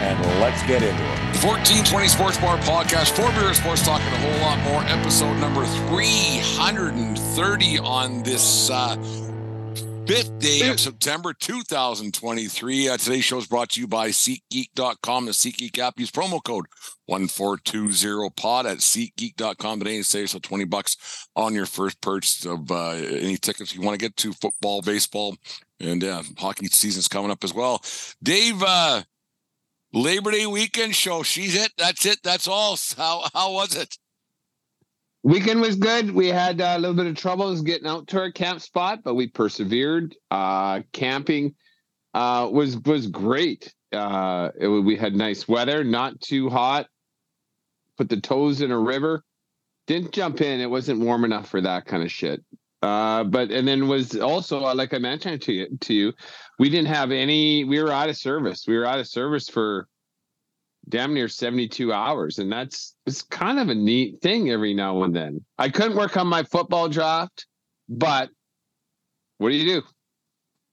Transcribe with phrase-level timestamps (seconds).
[0.00, 1.18] and let's get into it.
[1.44, 4.82] 1420 Sports Bar Podcast, four beer sports talk and a whole lot more.
[4.84, 8.96] Episode number 330 on this uh,
[10.06, 12.88] fifth day of September 2023.
[12.88, 16.00] Uh, today's show is brought to you by SeatGeek.com, the SeatGeek app.
[16.00, 16.66] Use promo code
[17.08, 22.90] 1420pod at SeatGeek.com today and save yourself 20 bucks on your first purchase of uh,
[22.90, 25.36] any tickets you want to get to football, baseball,
[25.78, 27.80] and uh, hockey season's coming up as well.
[28.22, 29.02] Dave, uh,
[29.92, 31.22] Labor Day weekend show.
[31.22, 31.72] She's it.
[31.76, 32.18] That's it.
[32.22, 32.76] That's all.
[32.96, 33.96] How how was it?
[35.22, 36.10] Weekend was good.
[36.12, 39.14] We had uh, a little bit of troubles getting out to our camp spot, but
[39.14, 40.14] we persevered.
[40.30, 41.54] Uh, camping
[42.14, 43.74] uh, was was great.
[43.92, 46.86] Uh, it, we had nice weather, not too hot.
[47.98, 49.24] Put the toes in a river.
[49.86, 50.60] Didn't jump in.
[50.60, 52.44] It wasn't warm enough for that kind of shit.
[52.82, 56.12] Uh, but and then was also uh, like I mentioned to you to you,
[56.58, 57.64] we didn't have any.
[57.64, 58.64] We were out of service.
[58.66, 59.86] We were out of service for
[60.88, 65.14] damn near 72 hours and that's it's kind of a neat thing every now and
[65.14, 67.46] then i couldn't work on my football draft
[67.88, 68.30] but
[69.38, 69.86] what do you do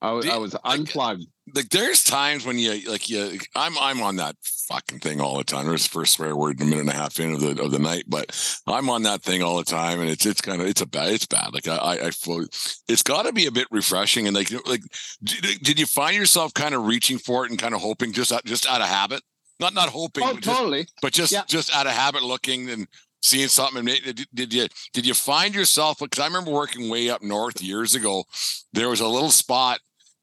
[0.02, 4.16] i, was, I was unplugged like there's times when you like you i'm i'm on
[4.18, 6.90] that fucking thing all the time there's the first swear word in a minute and
[6.90, 9.64] a half in of the of the night but i'm on that thing all the
[9.64, 12.50] time and it's it's kind of it's a bad it's bad like i i float
[12.88, 14.82] it's got to be a bit refreshing and like like
[15.24, 18.32] did, did you find yourself kind of reaching for it and kind of hoping just
[18.32, 19.22] uh, just out of habit
[19.60, 20.84] not not hoping, oh, but totally.
[20.84, 21.42] just, but just Yeah.
[21.48, 22.88] just out of habit, looking and
[23.24, 23.80] seeing something.
[23.80, 25.98] And did, did you did you find yourself?
[26.00, 28.26] Because I remember working way up north years ago.
[28.74, 29.80] There was a little spot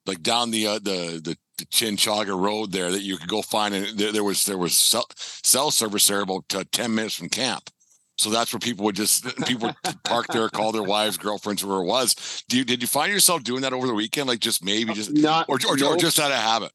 [0.06, 3.74] like down the uh, the the, the Chinchaga Road there that you could go find,
[3.74, 7.28] and there, there was there was cell, cell service there about uh, ten minutes from
[7.28, 7.70] camp.
[8.16, 11.82] So that's where people would just people would park there, call their wives, girlfriends, whoever
[11.82, 12.44] it was.
[12.48, 14.28] Do you did you find yourself doing that over the weekend?
[14.28, 16.72] Like just maybe just not or or, or just out of habit.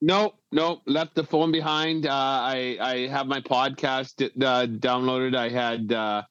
[0.00, 2.06] No, no, left the phone behind.
[2.06, 5.36] Uh, I I have my podcast uh, downloaded.
[5.36, 6.22] I had uh,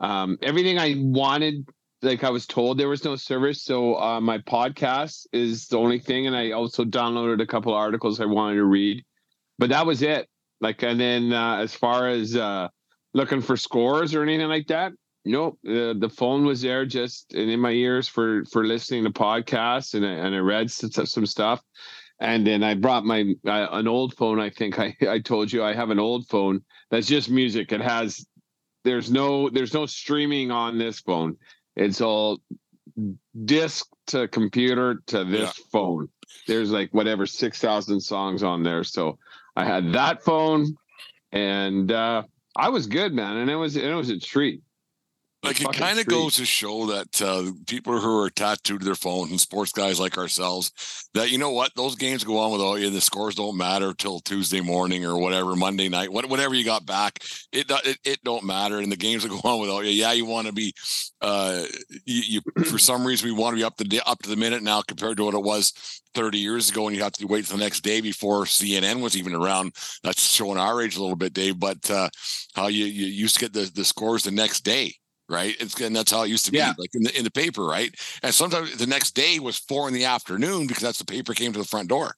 [0.00, 1.66] um, everything I wanted.
[2.02, 5.98] Like I was told, there was no service, so uh, my podcast is the only
[5.98, 6.26] thing.
[6.26, 9.04] And I also downloaded a couple articles I wanted to read,
[9.58, 10.28] but that was it.
[10.60, 12.68] Like, and then uh, as far as uh,
[13.14, 14.92] looking for scores or anything like that,
[15.24, 15.58] nope.
[15.66, 19.94] Uh, the phone was there, just and in my ears for for listening to podcasts,
[19.94, 21.62] and I, and I read some, some stuff
[22.20, 24.40] and then I brought my uh, an old phone.
[24.40, 27.72] I think I I told you I have an old phone that's just music.
[27.72, 28.26] It has
[28.84, 31.36] there's no there's no streaming on this phone.
[31.78, 32.40] It's all
[33.44, 36.08] disc to computer to this phone.
[36.46, 38.84] There's like whatever six thousand songs on there.
[38.84, 39.18] So
[39.56, 40.76] I had that phone,
[41.32, 42.24] and uh,
[42.56, 43.36] I was good, man.
[43.36, 44.60] And it was it was a treat.
[45.42, 48.94] Like it kind of goes to show that uh, people who are tattooed to their
[48.94, 52.76] phone and sports guys like ourselves that you know what those games go on without
[52.76, 56.64] you the scores don't matter till tuesday morning or whatever monday night what, whatever you
[56.64, 57.22] got back
[57.52, 59.90] it, it it don't matter and the games that go on without you.
[59.90, 60.74] Yeah you want to be
[61.20, 61.64] uh
[62.04, 64.62] you, you for some reason we want to be up to up to the minute
[64.62, 67.56] now compared to what it was 30 years ago and you have to wait till
[67.56, 69.74] the next day before cnn was even around.
[70.02, 72.08] That's showing our age a little bit dave but uh
[72.54, 74.94] how you you used to get the, the scores the next day
[75.28, 75.54] right?
[75.60, 76.74] It's and that's how it used to be, Yeah.
[76.78, 77.94] like in the in the paper, right?
[78.22, 81.52] And sometimes the next day was four in the afternoon because that's the paper came
[81.52, 82.14] to the front door.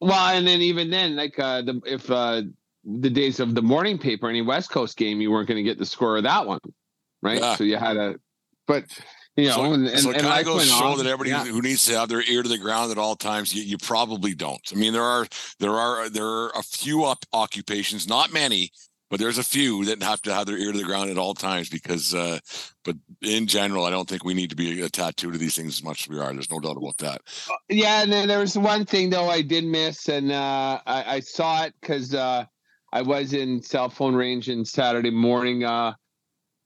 [0.00, 2.42] Well, and then even then, like uh, the if uh,
[2.84, 5.78] the days of the morning paper, any West Coast game, you weren't going to get
[5.78, 6.60] the score of that one,
[7.22, 7.40] right?
[7.40, 7.56] Yeah.
[7.56, 8.16] So you had a,
[8.66, 8.84] but
[9.36, 10.98] you know, so, and, and, so it kind of goes to show on.
[10.98, 11.44] that everybody Yeah.
[11.44, 14.34] who needs to have their ear to the ground at all times, you, you probably
[14.34, 14.60] don't.
[14.72, 15.26] I mean, there are
[15.58, 18.70] there are there are a few up occupations, not many,
[19.14, 21.34] but there's a few that have to have their ear to the ground at all
[21.34, 22.12] times because.
[22.16, 22.40] uh
[22.84, 25.68] But in general, I don't think we need to be a tattoo to these things
[25.78, 26.32] as much as we are.
[26.32, 27.20] There's no doubt about that.
[27.68, 31.20] Yeah, and then there was one thing though I did miss, and uh, I, I
[31.20, 32.44] saw it because uh,
[32.92, 35.94] I was in cell phone range on Saturday morning uh,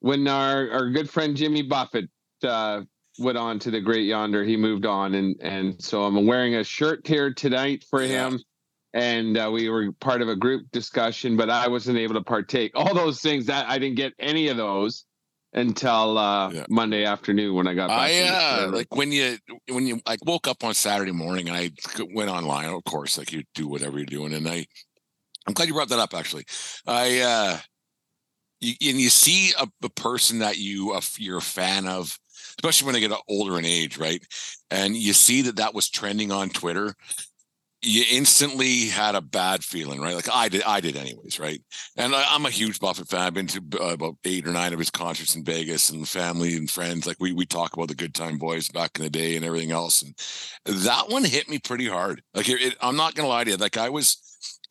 [0.00, 2.08] when our our good friend Jimmy Buffett
[2.44, 2.80] uh,
[3.18, 4.42] went on to the Great Yonder.
[4.42, 8.28] He moved on, and and so I'm wearing a shirt here tonight for Yeah.
[8.30, 8.40] him.
[8.94, 12.72] And uh, we were part of a group discussion, but I wasn't able to partake.
[12.74, 15.04] All those things that I didn't get any of those
[15.52, 16.66] until uh, Yeah.
[16.68, 18.10] Monday afternoon when I got back.
[18.10, 19.36] I uh, like when you
[19.68, 21.70] when you like woke up on Saturday morning and I
[22.14, 24.66] went online, of course, like you do whatever you're doing, and I
[25.46, 26.14] I'm glad you brought that up.
[26.14, 26.44] Actually,
[26.86, 27.58] I uh,
[28.60, 32.18] you, and you see a, a person that you uh, you're a fan of,
[32.58, 34.22] especially when they get older in age, right?
[34.70, 36.94] And you see that that was trending on Twitter.
[37.80, 40.16] You instantly had a bad feeling, right?
[40.16, 41.62] Like I did, I did, anyways, right?
[41.96, 43.20] And I, am a huge Buffett fan.
[43.20, 46.56] I've been to uh, about eight or nine of his concerts in Vegas, and family
[46.56, 47.06] and friends.
[47.06, 49.70] Like we we talk about the Good Time Boys back in the day and everything
[49.70, 50.14] else, and
[50.66, 52.20] that one hit me pretty hard.
[52.34, 54.16] Like it, it, I'm not gonna lie to you, like I was,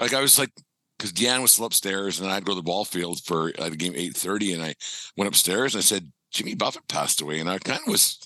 [0.02, 0.52] like I was like
[0.98, 3.78] because Deanne was still upstairs, and I'd go to the ball field for uh, the
[3.78, 4.76] game eight thirty, and I
[5.16, 8.20] went upstairs and I said Jimmy Buffett passed away, and I kind of was.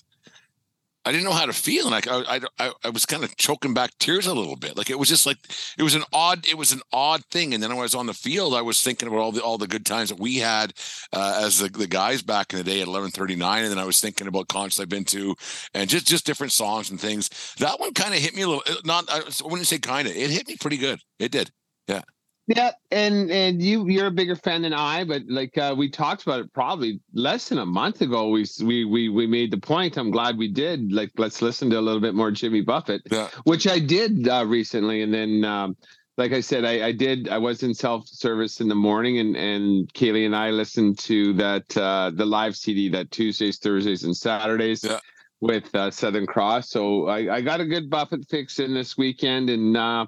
[1.04, 3.74] I didn't know how to feel, and I, I, I, I was kind of choking
[3.74, 4.76] back tears a little bit.
[4.76, 5.38] Like it was just like
[5.76, 7.54] it was an odd, it was an odd thing.
[7.54, 9.58] And then when I was on the field, I was thinking about all the all
[9.58, 10.72] the good times that we had
[11.12, 13.78] uh, as the, the guys back in the day at eleven thirty nine, and then
[13.78, 15.34] I was thinking about concerts I've been to,
[15.74, 17.30] and just just different songs and things.
[17.58, 18.62] That one kind of hit me a little.
[18.84, 20.14] Not I wouldn't say kind of.
[20.14, 21.00] It hit me pretty good.
[21.18, 21.50] It did.
[21.88, 22.02] Yeah.
[22.48, 26.24] Yeah, and and you you're a bigger fan than I, but like uh, we talked
[26.24, 28.28] about it probably less than a month ago.
[28.28, 29.96] We we we we made the point.
[29.96, 30.92] I'm glad we did.
[30.92, 33.28] Like, let's listen to a little bit more Jimmy Buffett, yeah.
[33.44, 35.44] which I did uh, recently, and then.
[35.44, 35.76] Um,
[36.18, 37.30] like I said, I, I did.
[37.30, 41.32] I was in self service in the morning, and and Kaylee and I listened to
[41.34, 44.98] that uh, the live CD that Tuesdays, Thursdays, and Saturdays yeah.
[45.40, 46.68] with uh, Southern Cross.
[46.68, 50.04] So I, I got a good Buffett fix in this weekend, and uh,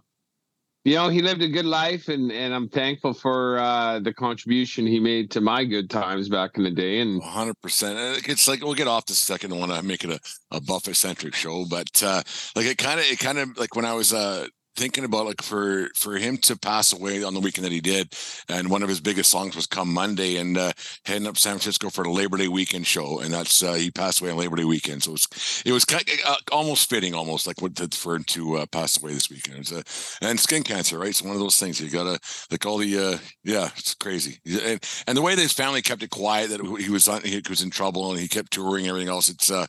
[0.84, 4.86] you know he lived a good life and and i'm thankful for uh the contribution
[4.86, 8.74] he made to my good times back in the day and 100% it's like we'll
[8.74, 10.20] get off the second I want to make it a,
[10.56, 12.22] a buffett centric show but uh
[12.54, 15.42] like it kind of it kind of like when i was uh thinking about like
[15.42, 18.14] for for him to pass away on the weekend that he did
[18.48, 20.72] and one of his biggest songs was come monday and uh
[21.04, 24.20] heading up san francisco for the labor day weekend show and that's uh he passed
[24.20, 27.14] away on labor day weekend so it was it was kind of, uh, almost fitting
[27.14, 29.70] almost like what for him to uh, pass away this weekend.
[29.72, 29.82] Uh,
[30.22, 31.10] and skin cancer right?
[31.10, 32.18] It's one of those things you gotta
[32.50, 34.38] like all the uh yeah it's crazy.
[34.44, 37.42] And, and the way that his family kept it quiet that he was on he
[37.48, 39.66] was in trouble and he kept touring everything else it's uh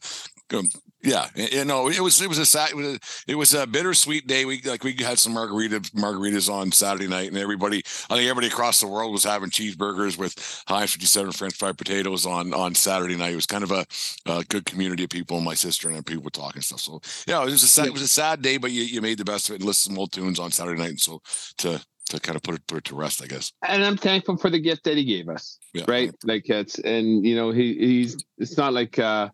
[0.53, 0.69] um,
[1.05, 3.67] yeah, you know, it was it was a sad it was a, it was a
[3.67, 4.45] bittersweet day.
[4.45, 8.47] We like we had some margarita margaritas on Saturday night, and everybody I think everybody
[8.47, 13.15] across the world was having cheeseburgers with Heinz 57 French fried potatoes on on Saturday
[13.15, 13.33] night.
[13.33, 13.85] It was kind of a,
[14.25, 15.39] a good community of people.
[15.41, 16.79] My sister and people were talking stuff.
[16.81, 19.17] So yeah, it was a sad, it was a sad day, but you, you made
[19.19, 20.89] the best of it and listened to some old tunes on Saturday night.
[20.89, 21.21] And so
[21.59, 23.51] to to kind of put it put it to rest, I guess.
[23.67, 25.59] And I'm thankful for the gift that he gave us.
[25.73, 25.85] Yeah.
[25.87, 28.97] Right, like it's and you know he he's it's not like.
[28.99, 29.29] uh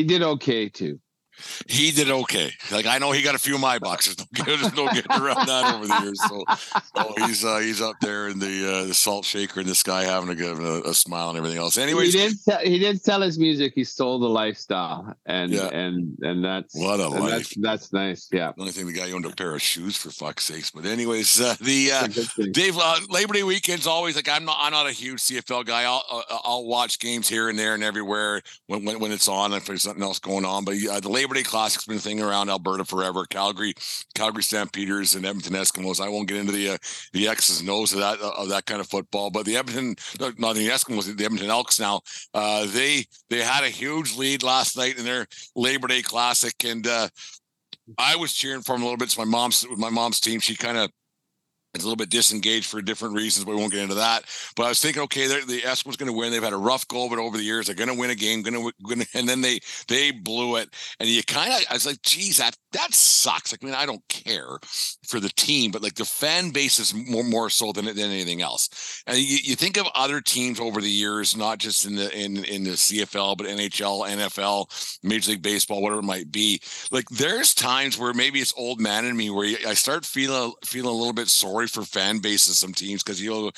[0.00, 0.98] he did okay too.
[1.68, 2.52] He did okay.
[2.70, 4.16] Like I know he got a few of my boxes.
[4.32, 6.20] There's no getting around that over the years.
[6.28, 6.44] So,
[6.96, 10.04] so he's uh, he's up there in the uh, the salt shaker in the sky,
[10.04, 11.78] having a good a, a smile and everything else.
[11.78, 13.72] Anyways, he did sell, he did sell his music.
[13.74, 15.68] He stole the lifestyle, and Yeah.
[15.68, 17.30] and and that's What a life.
[17.30, 18.28] That's, that's nice.
[18.32, 18.52] Yeah.
[18.54, 20.70] the only thing the guy owned a pair of shoes for fuck's sakes.
[20.70, 22.52] But anyways, uh, the uh, It's a good thing.
[22.52, 24.56] Dave, uh, Labor Day weekend's always like I'm not.
[24.60, 25.84] I'm not a huge CFL guy.
[25.84, 29.52] I'll uh, I'll watch games here and there and everywhere when when, when it's on
[29.52, 30.64] if there's something else going on.
[30.64, 33.24] But uh, the Labor Day Classic's been a thing around Alberta forever.
[33.26, 33.74] Calgary,
[34.14, 36.00] Calgary Stampeders and Edmonton Eskimos.
[36.00, 36.78] I won't get into the uh,
[37.12, 39.30] the X's and O's of that of that kind of football.
[39.30, 39.96] But the Edmonton,
[40.38, 42.00] not the Eskimos, the Edmonton Elks now.
[42.34, 46.86] Uh, they they had a huge lead last night in their Labor Day Classic, and
[46.86, 47.08] uh,
[47.98, 49.06] I was cheering for them a little bit.
[49.06, 50.40] It's my mom's my mom's team.
[50.40, 50.90] She kind of
[51.74, 54.24] is a little bit disengaged for different reasons, but we won't get into that.
[54.56, 56.30] But I was thinking, okay, the Eskimos going to win.
[56.32, 57.66] They've had a rough go but over the years.
[57.66, 58.42] They're going to win a game.
[58.42, 60.74] Going to, and then they they blew it.
[60.98, 63.52] And you kind of, I was like, geez, that that sucks.
[63.52, 64.58] Like, I mean, I don't care
[65.06, 68.42] for the team, but like the fan base is more more so than than anything
[68.42, 69.02] else.
[69.06, 72.44] And you, you think of other teams over the years, not just in the in
[72.44, 76.60] in the CFL, but NHL, NFL, Major League Baseball, whatever it might be
[76.90, 80.90] like there's times where maybe it's old man in me where I start feeling feeling
[80.90, 83.50] a little bit sorry for fan bases some teams because you know,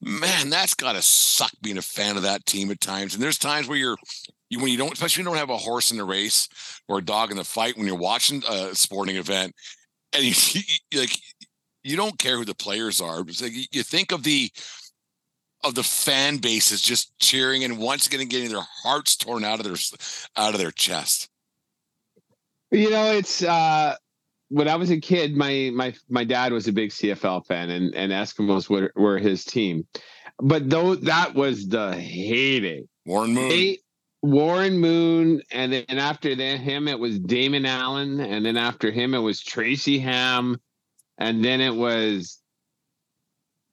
[0.00, 3.14] man, that's gotta suck being a fan of that team at times.
[3.14, 3.98] And there's times where you're
[4.48, 6.48] you, when you don't, especially when you don't have a horse in the race
[6.88, 9.54] or a dog in the fight when you're watching a sporting event,
[10.12, 11.16] and you, you like
[11.82, 13.18] you don't care who the players are.
[13.18, 14.50] Like you- you think of the
[15.62, 19.66] of the fan bases just cheering and once again getting their hearts torn out of
[19.66, 19.76] their
[20.36, 21.28] out of their chest.
[22.70, 23.96] You know, it's uh
[24.50, 27.94] when I was a kid, my my my dad was a big CFL fan, and
[27.94, 29.86] and Eskimos were were his team.
[30.38, 33.48] But though that was the heyday, Warren Moon.
[33.48, 33.78] they
[34.22, 39.14] Warren Moon, and then after then him it was Damon Allen, and then after him
[39.14, 40.60] it was Tracy Ham,
[41.16, 42.40] and then it was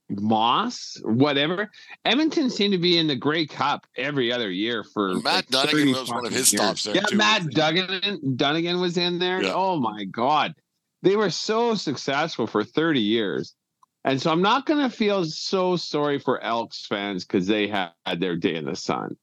[0.09, 1.69] Moss, whatever.
[2.05, 5.91] Edmonton seemed to be in the Grey Cup every other year for Matt like Dunnigan
[5.91, 6.61] was one of his years.
[6.61, 7.17] stops there, Yeah, too.
[7.17, 9.43] Matt Duggan Dunnigan was in there.
[9.43, 9.53] Yeah.
[9.53, 10.53] Oh my god,
[11.01, 13.55] they were so successful for thirty years.
[14.03, 17.91] And so I'm not going to feel so sorry for Elks fans because they had
[18.19, 19.17] their day in the sun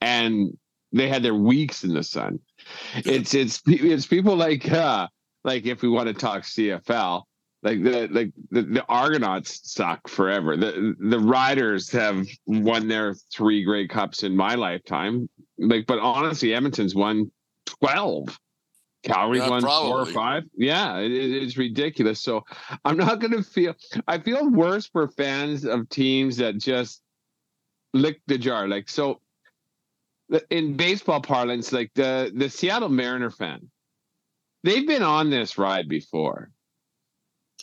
[0.00, 0.56] and
[0.92, 2.40] they had their weeks in the sun.
[2.96, 5.08] It's it's it's people like uh
[5.44, 7.22] like if we want to talk CFL,
[7.62, 10.56] like the like the, the Argonauts suck forever.
[10.56, 15.28] The the Riders have won their three Grey Cups in my lifetime.
[15.58, 17.30] Like, but honestly, Edmonton's won
[17.66, 18.38] twelve.
[19.04, 20.44] Calgary's Yeah, won four or five.
[20.56, 22.20] Yeah, it, it- it's ridiculous.
[22.20, 22.44] So
[22.84, 23.74] I'm not going to feel.
[24.06, 27.00] I feel worse for fans of teams that just
[27.94, 28.66] lick the jar.
[28.68, 29.20] Like so,
[30.50, 33.70] in baseball parlance, like the the Seattle Mariner fan,
[34.64, 36.50] they've been on this ride before.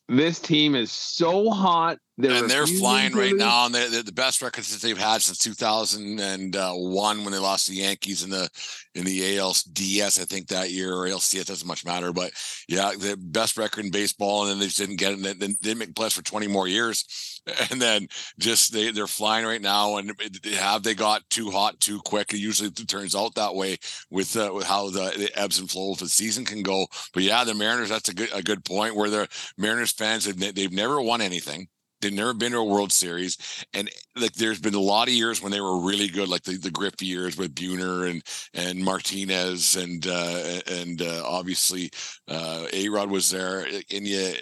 [0.08, 1.98] This team is so hot.
[2.18, 3.40] And they're flying right lose.
[3.40, 7.66] now, and they're, they're the best records that they've had since 2001 when they lost
[7.66, 8.50] to the Yankees in the
[8.96, 12.32] in the ALDS, I think that year or ALCS doesn't much matter, but
[12.70, 15.16] yeah, the best record in baseball, and then they just didn't get it.
[15.16, 18.08] And then they didn't make playoffs for 20 more years, and then
[18.40, 19.98] just they they're flying right now.
[19.98, 20.14] And
[20.58, 22.34] have they got too hot too quick?
[22.34, 23.78] It usually turns out that way
[24.10, 26.88] with uh, with how the, the ebbs and flows of the season can go.
[27.14, 30.40] But yeah, the Mariners, that's a good a good point where the Mariners fans have
[30.40, 31.68] they've never won anything.
[32.02, 33.38] They've never been to a World Series,
[33.74, 36.58] and like there's been a lot of years when they were really good, like the,
[36.58, 38.22] the Griffey years with Buhner and
[38.54, 41.90] and Martinez and uh, and uh, obviously
[42.28, 44.34] uh, A Rod was there, and yeah,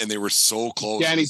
[0.00, 1.02] and they were so close.
[1.02, 1.26] Danny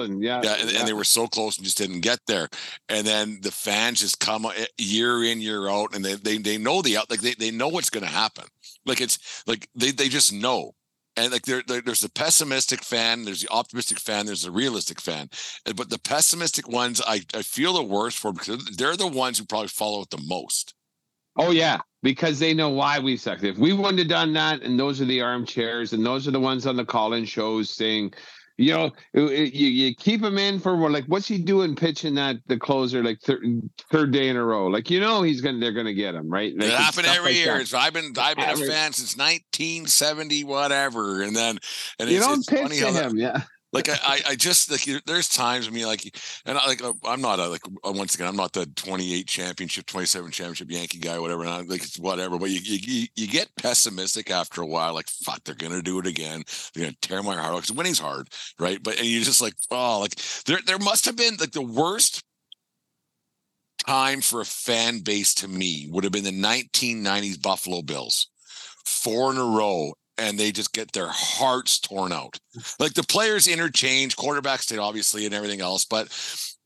[0.00, 2.48] and yeah, yeah, and, and they were so close and just didn't get there.
[2.88, 6.58] And then the fans just come uh, year in, year out, and they they, they
[6.58, 8.44] know the out like they, they know what's going to happen.
[8.86, 10.72] Like it's like they they just know.
[11.18, 15.00] And like there, there, there's the pessimistic fan, there's the optimistic fan, there's the realistic
[15.00, 15.28] fan.
[15.64, 19.44] But the pessimistic ones, I, I feel the worst for because they're the ones who
[19.44, 20.74] probably follow it the most.
[21.36, 23.42] Oh yeah, because they know why we sucked.
[23.42, 26.40] If we wouldn't have done that, and those are the armchairs, and those are the
[26.40, 28.12] ones on the call-in shows saying,
[28.58, 32.14] you know, it- it- you, you keep him in for like, what's he doing pitching
[32.16, 33.42] that the closer like third
[33.90, 34.66] third day in a row?
[34.66, 36.52] Like you know he's gonna they're gonna get him right.
[36.56, 37.54] Like, it happened every like year.
[37.54, 37.60] that.
[37.62, 41.22] It's, I've been I've been Every- a fan since 1970, whatever.
[41.22, 41.58] And then
[41.98, 43.42] and You it's, don't pitch funny to how that, yeah.
[43.72, 47.20] Like I, I just like there's times I mean like and I like uh, I'm
[47.20, 51.18] not a like uh, once again I'm not the 28 championship 27 championship Yankee guy
[51.18, 54.94] whatever and I, like it's whatever but you, you you get pessimistic after a while
[54.94, 56.44] like fuck they're gonna do it again.
[56.74, 58.82] They're gonna tear my heart out because winning's hard right?
[58.82, 60.14] But and you just like oh like
[60.46, 62.22] there there must have been like the worst
[63.86, 68.28] time for a fan base to me would have been the 1990s Buffalo Bills
[68.84, 72.38] four in a row and they just get their hearts torn out.
[72.78, 76.08] Like the players interchange, quarterback stayed obviously and everything else, but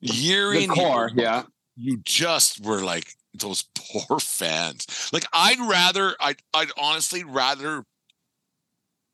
[0.00, 1.42] year The in core, year, yeah.
[1.76, 5.10] you just were like those poor fans.
[5.12, 7.84] Like I'd rather, I'd, I'd honestly rather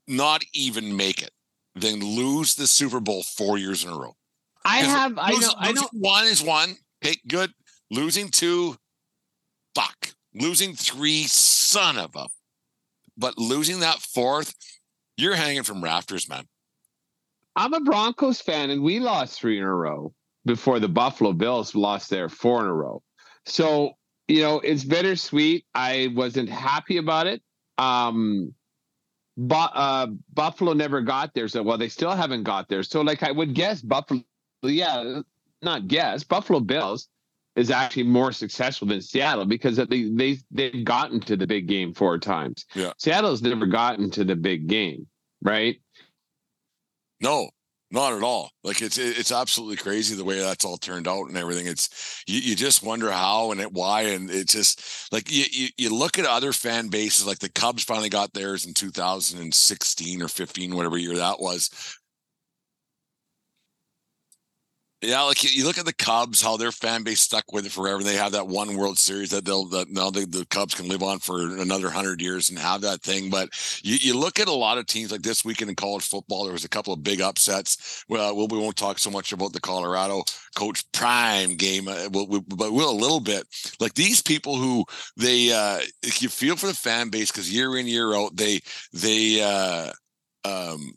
[0.07, 1.30] not even make it
[1.75, 4.14] than lose the Super Bowl four years in a row.
[4.64, 5.88] I have, I know, I know.
[5.92, 6.76] One is one.
[7.04, 7.52] Okay, good.
[7.90, 8.76] Losing two,
[9.75, 10.11] fuck.
[10.35, 12.26] Losing three, son of a.
[13.18, 14.54] But losing that fourth,
[15.16, 16.46] you're hanging from rafters, man.
[17.56, 21.75] I'm a Broncos fan, and we lost three in a row before the Buffalo Bills
[21.75, 23.02] lost their four in a row.
[23.44, 23.92] So
[24.28, 25.66] you know it's bittersweet.
[25.75, 27.42] I wasn't happy about it.
[27.76, 28.54] Um,
[29.37, 31.48] but uh, Buffalo never got there.
[31.48, 32.84] So well, they still haven't got there.
[32.84, 34.22] So like I would guess Buffalo,
[34.62, 35.22] yeah,
[35.62, 37.08] not guess Buffalo Bills
[37.59, 41.93] is actually more successful than Seattle because they they they've gotten to the big game
[41.93, 42.65] four times.
[42.75, 42.93] Yeah.
[42.99, 45.09] Seattle's never gotten to the big game,
[45.43, 45.77] right?
[47.21, 47.50] No,
[47.91, 48.53] not at all.
[48.62, 51.67] Like it's it's absolutely crazy the way that's all turned out and everything.
[51.67, 55.69] It's you, you just wonder how and it, why and it's just like you, you
[55.77, 60.29] you look at other fan bases like the Cubs finally got theirs in 2016 or
[60.29, 61.71] 15 whatever year that was.
[65.00, 68.02] Yeah, like you, look at the Cubs, how their fan base stuck with it forever.
[68.02, 71.21] They have that one World Series that they'll that now the Cubs can live on
[71.21, 73.31] for another hundred years and have that thing.
[73.31, 73.49] But
[73.85, 76.43] you, you look at a lot of teams like this weekend in college football.
[76.43, 78.05] There was a couple of big upsets.
[78.09, 80.25] Well, we won't talk so much about the Colorado
[80.57, 83.47] Coach Prime game, uh, we'll, we, but we'll a little bit.
[83.78, 84.85] Like these people who
[85.17, 85.78] they uh,
[86.19, 88.59] you feel for the fan base because year in year out they
[88.93, 89.93] they uh,
[90.45, 90.93] um,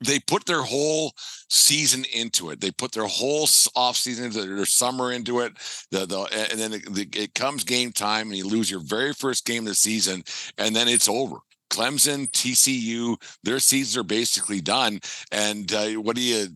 [0.00, 1.12] they put their whole
[1.50, 2.60] season into it.
[2.60, 5.52] They put their whole s- off season into their summer into it.
[5.90, 9.12] The, the and then it, the, it comes game time and you lose your very
[9.12, 10.22] first game of the season,
[10.56, 11.36] and then it's over.
[11.70, 15.00] Clemson, TCU, their seasons are basically done.
[15.30, 16.48] And uh, what do you?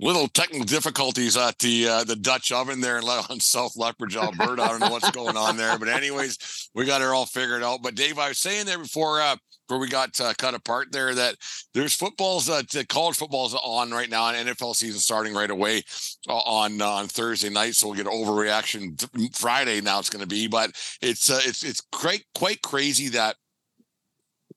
[0.00, 4.62] little technical difficulties at the uh, the Dutch oven there on South Lethbridge, Alberta.
[4.62, 7.82] I don't know what's going on there, but anyways, we got it all figured out.
[7.82, 9.36] But Dave, I was saying there before uh,
[9.68, 11.36] where we got uh, cut apart there that
[11.74, 15.82] there's footballs that uh, college football's on right now, and NFL season starting right away
[16.28, 17.74] uh, on uh, on Thursday night.
[17.74, 19.80] So we'll get overreaction Friday.
[19.80, 20.70] Now it's going to be, but
[21.00, 23.36] it's uh, it's it's quite quite crazy that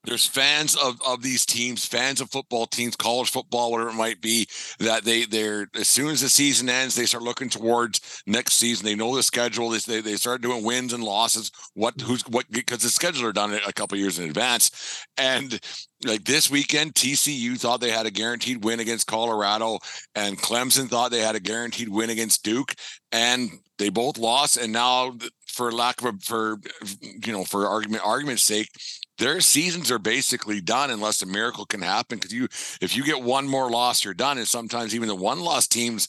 [0.03, 4.19] there's fans of, of these teams, fans of football teams, college football, whatever it might
[4.19, 4.47] be,
[4.79, 8.85] that they they're as soon as the season ends, they start looking towards next season.
[8.85, 9.69] They know the schedule.
[9.69, 11.51] They they start doing wins and losses.
[11.75, 15.59] What who's what because the schedule are done it a couple years in advance, and
[16.05, 19.77] like this weekend, TCU thought they had a guaranteed win against Colorado,
[20.15, 22.73] and Clemson thought they had a guaranteed win against Duke,
[23.11, 24.57] and they both lost.
[24.57, 25.15] And now,
[25.47, 26.57] for lack of a, for
[27.01, 28.69] you know, for argument argument's sake,
[29.17, 32.17] their seasons are basically done unless a miracle can happen.
[32.17, 32.45] Because you,
[32.81, 34.37] if you get one more loss, you're done.
[34.37, 36.07] And sometimes even the one loss teams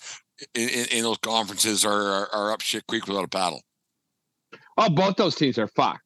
[0.54, 3.62] in, in, in those conferences are, are, are up shit creek without a paddle.
[4.78, 6.00] Oh, both those teams are fucked.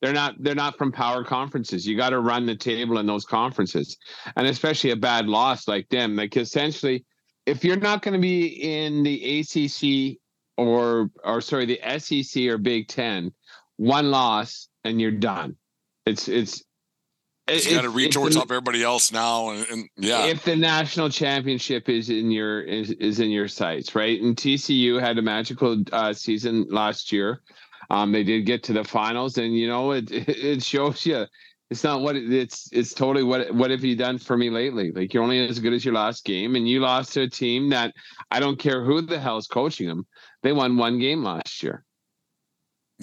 [0.00, 0.34] They're not.
[0.40, 1.86] They're not from power conferences.
[1.86, 3.96] You got to run the table in those conferences,
[4.34, 6.16] and especially a bad loss like them.
[6.16, 7.04] Like essentially,
[7.46, 10.18] if you're not going to be in the ACC
[10.56, 13.32] or or sorry, the SEC or Big Ten,
[13.76, 15.56] one loss and you're done.
[16.06, 16.62] It's it's
[17.48, 20.26] you got to reach towards up everybody else now, and, and, yeah.
[20.26, 24.20] If the national championship is in your is, is in your sights, right?
[24.20, 27.42] And TCU had a magical uh, season last year.
[27.90, 31.26] Um, they did get to the finals, and you know it it shows you
[31.72, 34.92] it's not what it, it's it's totally what what have you done for me lately?
[34.92, 37.70] Like you're only as good as your last game, and you lost to a team
[37.70, 37.92] that
[38.30, 40.06] I don't care who the hell's coaching them.
[40.42, 41.84] They won one game last year.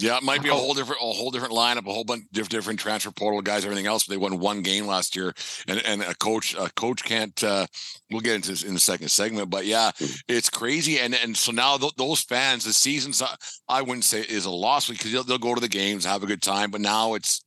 [0.00, 2.48] Yeah, it might be a whole different, a whole different lineup, a whole bunch of
[2.48, 4.04] different transfer portal guys, everything else.
[4.04, 5.34] But they won one game last year,
[5.68, 7.44] and and a coach, a coach can't.
[7.44, 7.66] Uh,
[8.10, 10.06] we'll get into this in the second segment, but yeah, hmm.
[10.26, 10.98] it's crazy.
[10.98, 13.22] And and so now th- those fans, the season's,
[13.68, 16.26] I wouldn't say is a loss because they'll, they'll go to the games, have a
[16.26, 16.70] good time.
[16.70, 17.44] But now it's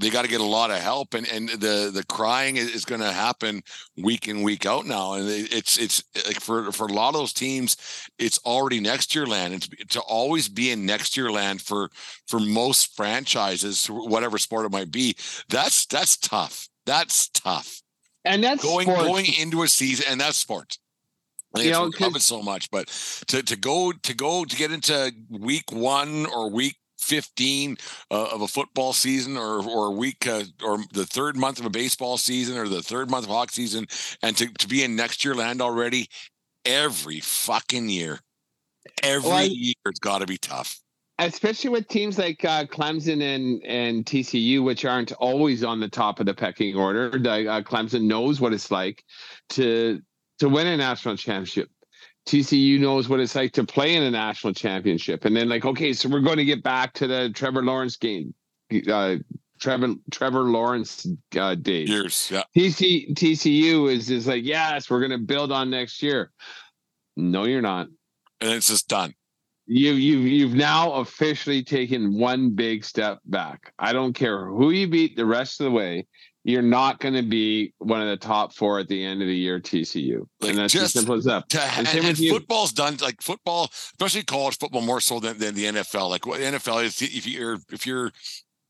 [0.00, 3.00] they got to get a lot of help and and the the crying is, going
[3.00, 3.62] to happen
[3.96, 7.32] week in week out now and it's it's like for for a lot of those
[7.32, 7.76] teams
[8.18, 11.90] it's already next year land it's to always be in next year land for
[12.26, 15.16] for most franchises whatever sport it might be.
[15.48, 16.68] That's that's tough.
[16.86, 17.82] That's tough.
[18.24, 19.02] And that's going sports.
[19.02, 20.78] going into a season and that's sports.
[21.56, 22.86] I you know, love it so much, but
[23.26, 27.76] to to go to go to get into week one or week 15
[28.10, 31.66] uh, of a football season or or a week uh, or the third month of
[31.66, 33.86] a baseball season or the third month of hockey season
[34.22, 36.08] and to, to be in next year land already
[36.64, 38.20] every fucking year
[39.02, 40.80] every well, year it's got to be tough
[41.20, 46.20] especially with teams like uh, Clemson and and TCU, which aren't always on the top
[46.20, 47.08] of the pecking order.
[47.08, 49.04] uh, Clemson knows what it's like
[49.50, 50.00] to
[50.38, 51.70] to win a national championship.
[52.26, 55.24] TCU knows what it's like to play in a national championship.
[55.24, 58.34] And then like, okay, so we're going to get back to the Trevor Lawrence game.
[58.90, 59.16] Uh,
[59.60, 61.06] Trevor Trevor Lawrence
[61.38, 61.88] uh, days.
[61.88, 62.42] Years, yeah.
[62.56, 66.32] TC, TCU is is like, yes, we're going to build on next year.
[67.16, 67.88] No, you're not.
[68.40, 69.14] And it's just done.
[69.66, 73.72] You you you've now officially taken one big step back.
[73.78, 76.06] I don't care who you beat the rest of the way
[76.44, 79.36] you're not going to be one of the top four at the end of the
[79.36, 80.26] year TCU.
[80.40, 81.48] Like and that's just, as simple as that.
[81.50, 85.54] To, and, and, and football's done like football, especially college football, more so than, than
[85.54, 86.08] the NFL.
[86.08, 88.10] Like what NFL is, if you're if you're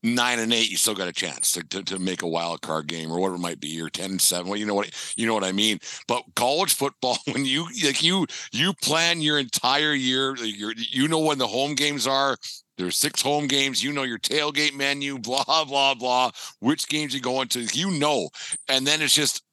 [0.03, 2.87] nine and eight, you still got a chance to, to, to make a wild card
[2.87, 4.47] game or whatever it might be, or 10 and seven.
[4.47, 5.79] Well, you know what you know what I mean.
[6.07, 11.19] But college football, when you like you you plan your entire year, you you know
[11.19, 12.37] when the home games are,
[12.77, 13.83] there's six home games.
[13.83, 16.31] You know your tailgate menu, blah, blah, blah.
[16.59, 18.29] Which games you going to, you know.
[18.67, 19.43] And then it's just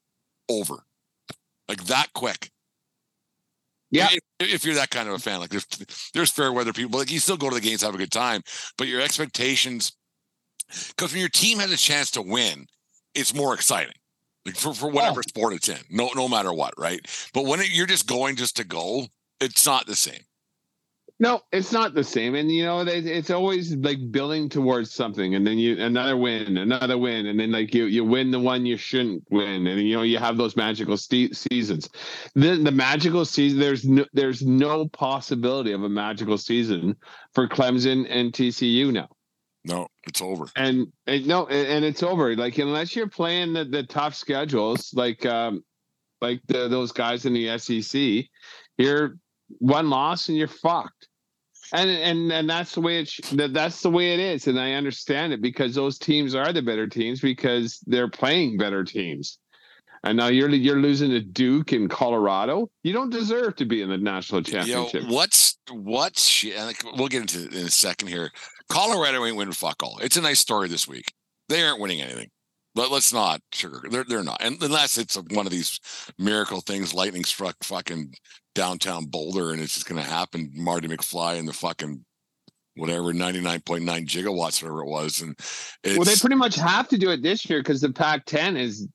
[0.49, 0.83] over
[1.69, 2.51] like that quick.
[3.91, 4.09] Yeah.
[4.39, 5.65] If, if, you're that kind of a fan, like there's,
[6.13, 8.41] there's fair weather people, like you still go to the games, have a good time,
[8.77, 9.93] but your expectations,
[10.89, 12.67] because when your team has a chance to win,
[13.15, 13.95] it's more exciting.
[14.45, 15.27] Like for, for whatever oh.
[15.27, 16.99] sport it's in, no no matter what, right?
[17.33, 19.07] But when it, you're just going just to go,
[19.39, 20.21] it's not the same.
[21.21, 22.35] No, it's not the same.
[22.35, 26.97] And you know, it's always like building towards something, and then you another win, another
[26.97, 30.03] win, and then like you you win the one you shouldn't win, and you know
[30.03, 31.89] you have those magical seasons.
[32.35, 36.95] The the magical season, there's no there's no possibility of a magical season
[37.33, 39.09] for Clemson and TCU now.
[39.65, 40.45] No, it's over.
[40.55, 42.33] And, and no, and it's over.
[42.37, 45.65] Like unless you're playing the, the tough schedules, like um,
[46.21, 48.25] like the, those guys in the SEC,
[48.77, 49.17] you're
[49.57, 51.08] one loss and you're fucked
[51.73, 54.59] and and and that's the way it sh- that that's the way it is and
[54.59, 59.39] i understand it because those teams are the better teams because they're playing better teams
[60.03, 62.69] and now you're you're losing to Duke in Colorado.
[62.83, 65.01] You don't deserve to be in the national championship.
[65.01, 66.45] You know, what's what's?
[66.95, 68.31] We'll get into it in a second here.
[68.69, 69.99] Colorado ain't winning fuck all.
[70.01, 71.13] It's a nice story this week.
[71.49, 72.29] They aren't winning anything.
[72.75, 73.81] But let's not sugar.
[73.89, 75.79] They're they're not, and unless it's one of these
[76.17, 78.13] miracle things, lightning struck fucking
[78.55, 80.51] downtown Boulder, and it's just going to happen.
[80.53, 82.05] Marty McFly and the fucking
[82.75, 85.35] whatever 99.9 gigawatts, whatever it was, and
[85.97, 88.87] well, they pretty much have to do it this year because the Pac-10 is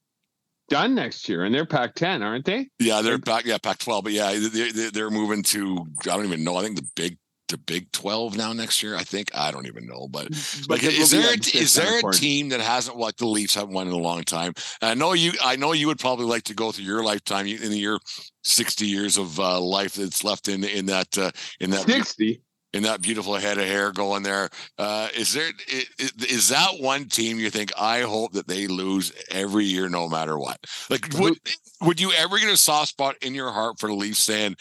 [0.68, 2.68] done next year, and they're Pac-10, aren't they?
[2.78, 3.44] Yeah, they're Pac.
[3.44, 5.86] Yeah, Pac-12, but yeah, they, they're moving to.
[6.02, 6.56] I don't even know.
[6.56, 7.18] I think the Big
[7.54, 8.96] the Big 12 now next year.
[8.96, 12.00] I think I don't even know, but, mm, but like, is there a, is there
[12.00, 14.52] a team that hasn't like the Leafs haven't won in a long time?
[14.80, 15.32] And I know you.
[15.42, 18.00] I know you would probably like to go through your lifetime in your
[18.42, 22.40] 60 years of uh, life that's left in in that uh, in that 60
[22.74, 24.50] in that beautiful head of hair going there.
[24.78, 29.12] Uh, is there is, is that one team you think I hope that they lose
[29.30, 30.58] every year no matter what?
[30.90, 31.38] Like would
[31.80, 34.56] would you ever get a soft spot in your heart for the Leafs saying,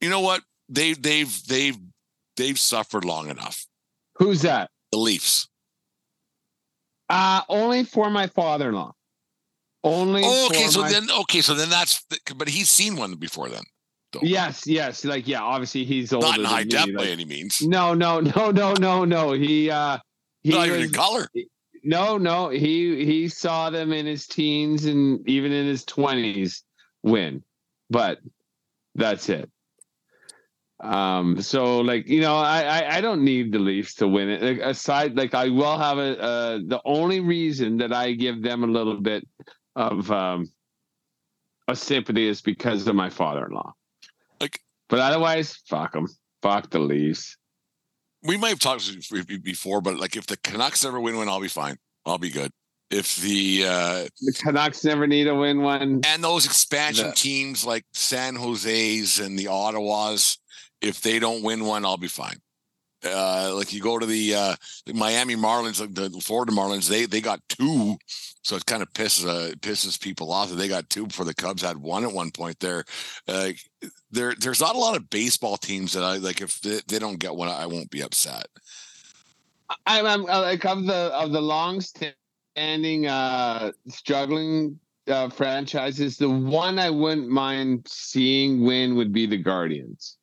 [0.00, 0.42] you know what?
[0.68, 1.78] They they've they've
[2.36, 3.66] they've suffered long enough.
[4.16, 4.70] Who's that?
[4.92, 5.48] The Leafs.
[7.08, 8.92] Uh only for my father-in-law.
[9.84, 10.22] Only.
[10.24, 10.90] Oh, okay, so my...
[10.90, 13.62] then okay, so then that's but he's seen one before then.
[14.12, 14.20] Though.
[14.22, 16.26] Yes, yes, like yeah, obviously he's older.
[16.26, 17.62] Not in high def like, by any means.
[17.62, 19.32] No, no, no, no, no, no.
[19.32, 19.98] He uh
[20.42, 21.28] he not even in color.
[21.84, 26.64] No, no, he he saw them in his teens and even in his twenties
[27.04, 27.44] win,
[27.88, 28.18] but
[28.96, 29.48] that's it.
[30.80, 34.42] Um, so like you know, I, I, I don't need the Leafs to win it.
[34.42, 38.62] Like, aside, like I will have a uh, the only reason that I give them
[38.62, 39.26] a little bit
[39.74, 40.50] of um
[41.68, 43.72] a sympathy is because of my father-in-law.
[44.40, 46.06] Like, but otherwise, fuck them.
[46.42, 47.36] Fuck the Leafs.
[48.22, 48.84] We might have talked
[49.42, 51.76] before, but like if the Canucks ever win one, I'll be fine.
[52.04, 52.50] I'll be good.
[52.90, 57.64] If the uh the Canucks never need to win one, and those expansion the, teams
[57.64, 60.38] like San Jose's and the Ottawas,
[60.80, 62.36] if they don't win one, I'll be fine.
[63.04, 64.56] Uh, like you go to the, uh,
[64.94, 67.96] Miami Marlins, like the Florida Marlins, they they got two,
[68.42, 71.34] so it kind of pisses uh, pisses people off that they got two before the
[71.34, 72.58] Cubs had one at one point.
[72.58, 72.84] There,
[73.28, 73.50] uh,
[74.10, 76.40] there there's not a lot of baseball teams that I like.
[76.40, 78.46] If they, they don't get one, I won't be upset.
[79.86, 84.80] I'm, I'm uh, like of the of the long standing uh, struggling
[85.34, 86.16] franchises.
[86.16, 90.16] The one I wouldn't mind seeing win would be the Guardians.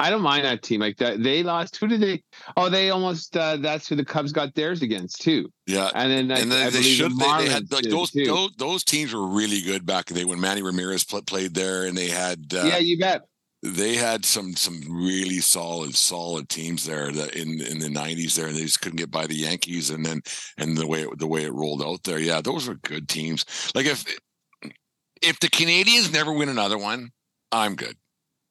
[0.00, 1.22] I don't mind that team like that.
[1.22, 1.76] They lost.
[1.76, 2.22] Who did they?
[2.56, 3.36] Oh, they almost.
[3.36, 5.50] Uh, that's who the Cubs got theirs against too.
[5.66, 7.12] Yeah, and then and then I they should.
[7.12, 10.40] The they, they, had like those, those those teams were really good back then when
[10.40, 12.46] Manny Ramirez played there, and they had.
[12.54, 13.22] Uh, yeah, you bet.
[13.62, 18.46] They had some some really solid solid teams there that in in the nineties there,
[18.46, 20.22] and they just couldn't get by the Yankees, and then
[20.58, 22.20] and the way it, the way it rolled out there.
[22.20, 23.44] Yeah, those were good teams.
[23.74, 24.04] Like if
[25.22, 27.10] if the Canadiens never win another one,
[27.50, 27.96] I'm good.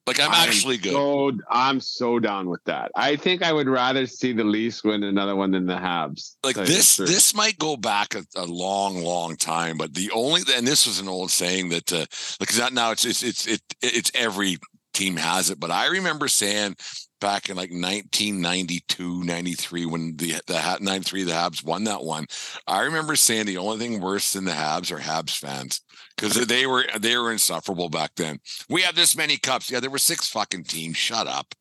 [0.08, 0.92] Like I'm, actually good.
[0.92, 2.90] So, I'm so down with that.
[2.96, 6.36] I think I would rather see the Leafs win another one than the Habs.
[6.42, 9.76] Like this, this might go back a, a, long, long time.
[9.76, 12.06] But the only and this was an old saying that uh,
[12.40, 14.56] because that now it's it's it's it, it's every
[14.94, 15.60] team has it.
[15.60, 16.76] But I remember saying
[17.20, 22.26] back in like 1992 93 when the the 93 the habs won that one
[22.66, 25.80] i remember saying the only thing worse than the habs are habs fans
[26.18, 29.90] because they were they were insufferable back then we have this many cups yeah there
[29.90, 31.54] were six fucking teams shut up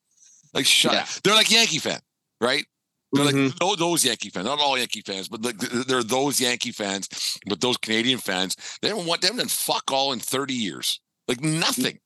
[0.53, 1.01] like shut yeah.
[1.01, 1.99] up they're like yankee fan
[2.41, 2.65] right
[3.13, 3.65] they're mm-hmm.
[3.65, 7.61] like those Yankee fans, not all Yankee fans, but like they're those Yankee fans, but
[7.61, 10.99] those Canadian fans, they haven't want them done fuck all in 30 years.
[11.25, 11.99] Like nothing.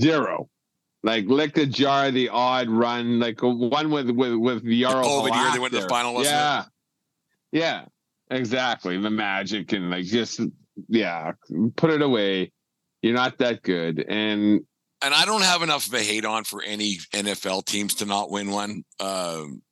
[0.00, 0.50] Zero
[1.04, 5.02] like lick a jar the odd run, like one with with with Yarrow.
[5.04, 6.62] Oh, the year they went to the final, yeah.
[6.62, 6.66] it?
[7.52, 7.84] Yeah,
[8.30, 8.98] exactly.
[8.98, 10.40] The magic and like just
[10.88, 11.32] yeah,
[11.76, 12.52] put it away.
[13.02, 14.60] You're not that good, and
[15.02, 18.30] and I don't have enough of a hate on for any NFL teams to not
[18.30, 18.84] win one.
[19.00, 19.62] Um,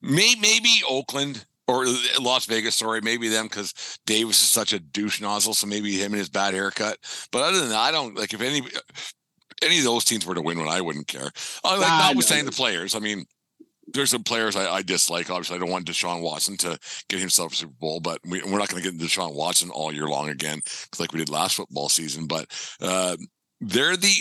[0.00, 1.86] maybe maybe Oakland or
[2.20, 6.12] Las Vegas, sorry, maybe them because Davis is such a douche nozzle, so maybe him
[6.12, 6.98] and his bad haircut.
[7.30, 8.62] But other than that, I don't like if any
[9.62, 11.30] any of those teams were to win one, I wouldn't care.
[11.64, 12.50] Uh, like ah, notwithstanding no.
[12.50, 13.26] the players, I mean,
[13.92, 15.30] there's some players I, I, dislike.
[15.30, 16.78] Obviously, I don't want Deshaun Watson to
[17.08, 19.92] get himself a Super Bowl, but we, are not going to get Deshaun Watson all
[19.92, 20.60] year long again,
[20.98, 22.26] like we did last football season.
[22.26, 22.46] But
[22.80, 23.16] uh,
[23.60, 24.14] they're the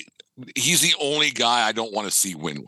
[0.55, 2.65] he's the only guy I don't want to see win one.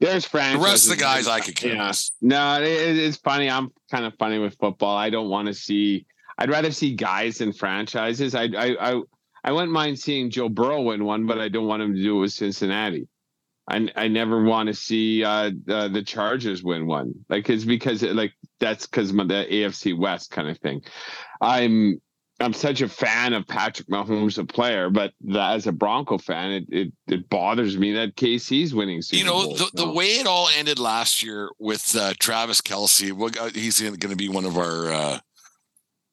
[0.00, 0.60] There's franchises.
[0.60, 1.74] The rest of the guys I could care.
[1.74, 1.92] Yeah.
[2.20, 3.50] No, it, it's funny.
[3.50, 4.96] I'm kind of funny with football.
[4.96, 6.06] I don't want to see.
[6.38, 8.34] I'd rather see guys than franchises.
[8.34, 9.02] I I I
[9.44, 12.18] I wouldn't mind seeing Joe Burrow win one, but I don't want him to do
[12.18, 13.08] it with Cincinnati.
[13.68, 17.12] I, I never want to see uh, uh, the Chargers win one.
[17.28, 20.82] Like it's because like that's because the AFC West kind of thing.
[21.40, 22.00] I'm
[22.40, 26.52] I'm such a fan of Patrick Mahomes, a player, but the, as a Bronco fan,
[26.52, 29.02] it, it it bothers me that KC's winning.
[29.02, 32.62] Super you know Bowls the, the way it all ended last year with uh, Travis
[32.62, 33.12] Kelce.
[33.12, 35.18] Well, uh, he's going to be one of our uh,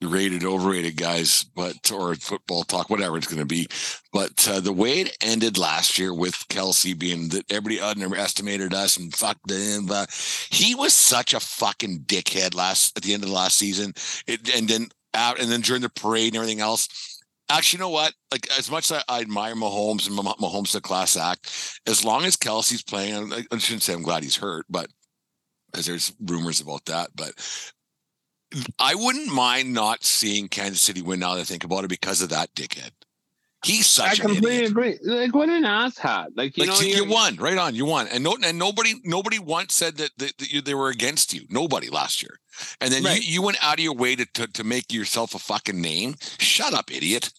[0.02, 3.66] rated, overrated guys, but or football talk, whatever it's going to be.
[4.12, 8.96] But uh, the way it ended last year with Kelce being that everybody underestimated us
[8.96, 10.10] and fucked him, but
[10.50, 13.94] he was such a fucking dickhead last at the end of the last season.
[14.26, 16.88] It, and then out, and then during the parade and everything else.
[17.48, 18.12] Actually, you know what?
[18.32, 22.04] Like as much as I, I admire Mahomes and Mah- Mahomes the class act, as
[22.04, 24.88] long as Kelce's playing, I, I shouldn't say I'm glad he's hurt, but
[25.70, 27.10] because there's rumors about that.
[27.14, 27.32] But
[28.78, 32.22] I wouldn't mind not seeing Kansas City win now that I think about it because
[32.22, 32.90] of that dickhead.
[33.64, 34.98] He's I such an completely agree.
[35.02, 36.28] Like what an asshat!
[36.36, 37.74] Like you like know, you, won, right on.
[37.74, 40.88] You won, and no, and nobody, nobody once said that, that, that you, they were
[40.88, 41.46] against you.
[41.48, 42.38] Nobody last year,
[42.80, 43.20] and then Right.
[43.20, 46.14] you, you went out of your way to, to to make yourself a fucking name.
[46.38, 47.32] Shut up, idiot.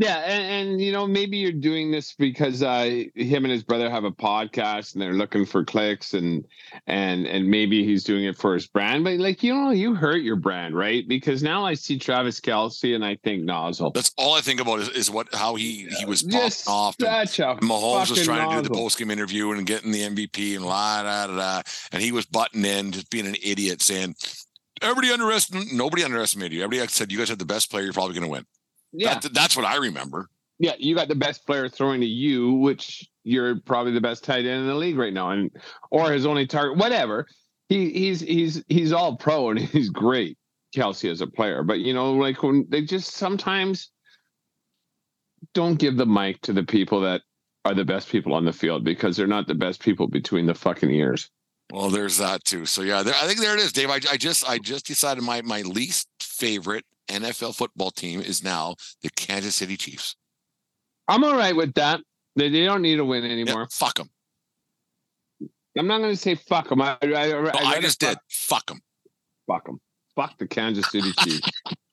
[0.00, 3.90] Yeah, and, and you know maybe you're doing this because uh, him and his brother
[3.90, 6.46] have a podcast and they're looking for clicks and
[6.86, 9.02] and and maybe he's doing it for his brand.
[9.02, 11.06] But like you know, you hurt your brand, right?
[11.08, 13.90] Because now I see Travis Kelce and I think nozzle.
[13.90, 16.94] That's all I think about is, is what how he he was popped off.
[17.00, 19.90] And, such a and Mahomes was trying to do the post game interview and getting
[19.90, 23.36] the MVP and la da da da, and he was butting in, just being an
[23.42, 24.14] idiot, saying.
[24.80, 25.72] Everybody underestimated.
[25.72, 26.62] Nobody underestimated you.
[26.62, 27.82] Everybody said you guys had the best player.
[27.82, 28.46] You're probably going to win.
[28.92, 30.28] Yeah, That, that's what I remember.
[30.58, 34.46] yeah, you got the best player throwing to you, which you're probably the best tight
[34.46, 35.50] end in the league right now, and
[35.90, 37.26] or his only target, whatever.
[37.68, 40.38] He he's he's he's all pro and he's great,
[40.74, 41.62] Kelce as a player.
[41.62, 43.90] But you know, like when they just sometimes
[45.54, 47.22] don't give the mic to the people that
[47.64, 50.54] are the best people on the field because they're not the best people between the
[50.54, 51.28] fucking ears.
[51.70, 52.64] Well, there's that too.
[52.64, 53.90] So yeah, there, I think there it is, Dave.
[53.90, 58.74] I, I just I just decided my my least favorite NFL football team is now
[59.02, 60.16] the Kansas City Chiefs.
[61.08, 62.00] I'm all right with that.
[62.36, 63.68] They, they don't need to win Yeah, anymore.
[63.72, 64.08] fuck them.
[65.76, 66.82] I'm not going to say fuck them.
[66.82, 68.18] I, I, I, I, just fuck- did.
[68.30, 68.80] Fuck them.
[69.46, 69.80] Fuck them.
[70.16, 71.48] Fuck the Kansas City Chiefs.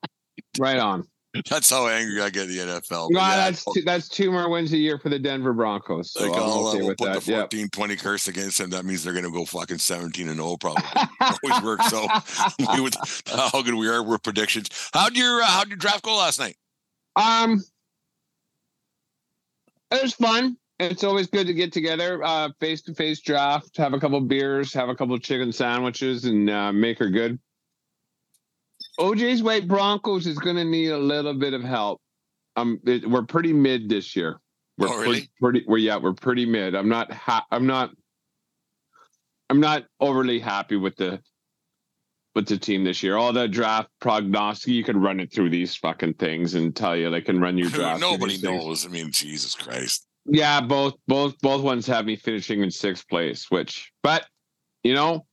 [0.58, 1.04] right on.
[1.50, 3.10] That's how angry I get at the NFL.
[3.10, 6.12] No, yeah, that's two, that's two more wins a year for the Denver Broncos.
[6.12, 7.22] So like I'll, okay we'll put that.
[7.22, 7.40] the Yeah.
[7.40, 8.70] 14 20 curse against them.
[8.70, 10.82] That means they're going to go fucking 17 and 0 probably.
[11.20, 11.88] Always works.
[11.88, 12.06] So
[12.74, 12.94] we would,
[13.26, 14.68] how good we are with predictions.
[14.92, 16.56] How'd your uh, how'd your draft go last night?
[17.16, 17.62] Um,
[19.90, 20.56] it was fun.
[20.78, 24.74] It's always good to get together, uh, face to face draft, have a couple beers,
[24.74, 27.38] have a couple chicken sandwiches, and uh, make her good.
[28.98, 32.00] OJ's White Broncos is going to need a little bit of help.
[32.56, 34.38] Um, it, we're pretty mid this year.
[34.78, 35.30] We're Oh, pretty, really?
[35.40, 35.64] pretty.
[35.66, 36.74] We're yeah, we're pretty mid.
[36.74, 37.12] I'm not.
[37.12, 37.90] Ha- I'm not.
[39.48, 41.20] I'm not overly happy with the
[42.34, 43.16] with the team this year.
[43.16, 47.10] All the draft prognostic, you can run it through these fucking things and tell you
[47.10, 48.00] they can run your draft.
[48.00, 48.42] Nobody things.
[48.64, 48.84] knows.
[48.86, 50.06] I mean, Jesus Christ.
[50.26, 53.50] Yeah, both both both ones have me finishing in sixth place.
[53.50, 54.26] Which, but
[54.82, 55.24] you know,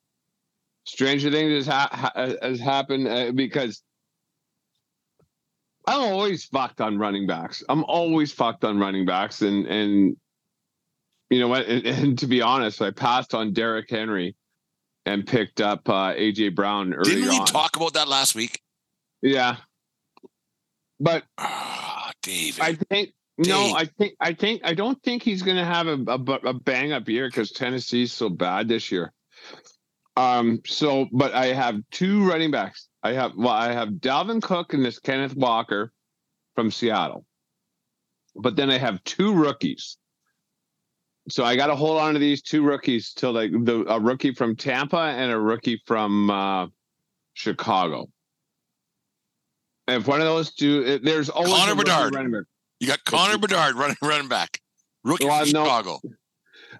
[0.85, 3.81] stranger things has ha- ha- has happened uh, because
[5.87, 7.63] I'm always fucked on running backs.
[7.67, 10.17] I'm always fucked on running backs, and and
[11.29, 11.65] you know what?
[11.65, 14.35] And, and to be honest, I passed on Derrick Henry
[15.05, 17.45] and picked up uh, AJ Brown early Didn't we on.
[17.45, 18.61] talk about that last week?
[19.21, 19.57] Yeah,
[20.99, 22.61] but Ah, David.
[22.61, 25.97] I think no, I think I think I don't think he's going to have a,
[26.07, 29.11] a, a bang up year because Tennessee's so bad this year.
[30.15, 30.61] Um.
[30.65, 32.87] So, but I have two running backs.
[33.01, 35.91] I have well, I have Dalvin Cook and this Kenneth Walker
[36.55, 37.25] from Seattle.
[38.35, 39.97] But then I have two rookies.
[41.29, 44.33] So I got to hold on to these two rookies till like the a rookie
[44.33, 46.67] from Tampa and a rookie from uh,
[47.33, 48.07] Chicago.
[49.87, 52.13] And if one of those two, it- there's always Connor Bedard.
[52.15, 52.43] running back.
[52.79, 54.59] you got Connor Bedard running running back.
[55.03, 55.63] Rookie Well, from no.
[55.63, 55.99] Chicago.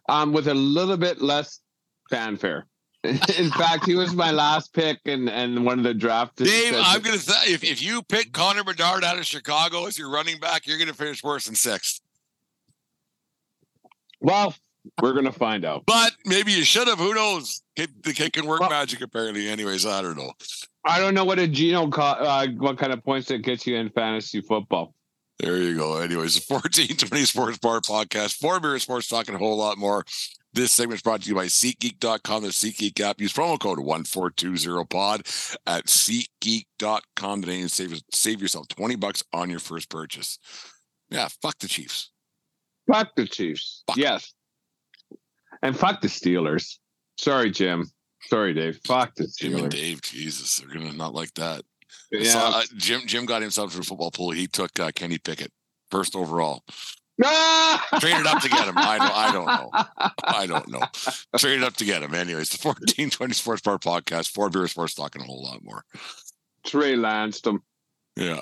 [0.10, 1.60] um, with a little bit less
[2.10, 2.67] fanfare.
[3.04, 6.38] In fact, he was my last pick and and one of the draft.
[6.38, 10.10] Dave, I'm gonna say if, if you pick Connor Bedard out of Chicago as your
[10.10, 12.00] running back, you're gonna finish worse than sixth.
[14.22, 14.56] well,
[15.02, 15.84] we're gonna find out.
[15.86, 17.00] But maybe you should have.
[17.00, 17.62] Who knows?
[17.76, 19.50] The kid can work Well- magic apparently.
[19.50, 20.32] Anyways, I don't know.
[20.86, 23.89] I don't know what a Geno, uh, what kind of points that gets you in
[23.89, 24.94] fantasy football.
[25.39, 25.98] There you go.
[25.98, 30.06] Anyways, the 1420 Sports Bar Podcast, four beer sports talking a whole lot more.
[30.56, 33.20] This segment is brought to you by SeatGeek.com, the SeatGeek app.
[33.20, 39.60] Use promo code 1420pod at SeatGeek.com today and save, save yourself 20 bucks on your
[39.60, 40.38] first purchase.
[41.10, 42.12] Yeah, fuck the Chiefs.
[42.92, 43.84] Fuck the Chiefs.
[43.88, 43.98] Fuck.
[43.98, 44.34] Yes,
[45.63, 46.78] and fuck the Steelers.
[47.18, 47.89] Sorry, Jim.
[48.28, 48.80] Sorry, Dave.
[48.86, 49.38] Fuck the Steelers.
[49.38, 51.63] Jim and Dave, Jesus, they're gonna not like that.
[52.12, 52.24] Yeah.
[52.30, 54.32] So, uh, Jim Jim got himself to a football pool.
[54.32, 55.52] He took uh, Kenny Pickett
[55.89, 56.63] first overall.
[57.99, 58.78] Traded up to get him.
[58.78, 59.12] I don't.
[59.15, 59.69] I don't know.
[60.23, 60.82] I don't know.
[61.38, 62.13] Traded up to get him.
[62.13, 65.84] Anyways, the fourteen twenty Sports Bar podcast, Four Beer Sports talking a whole lot more.
[66.65, 67.62] Trey Lansdom.
[68.15, 68.41] Yeah.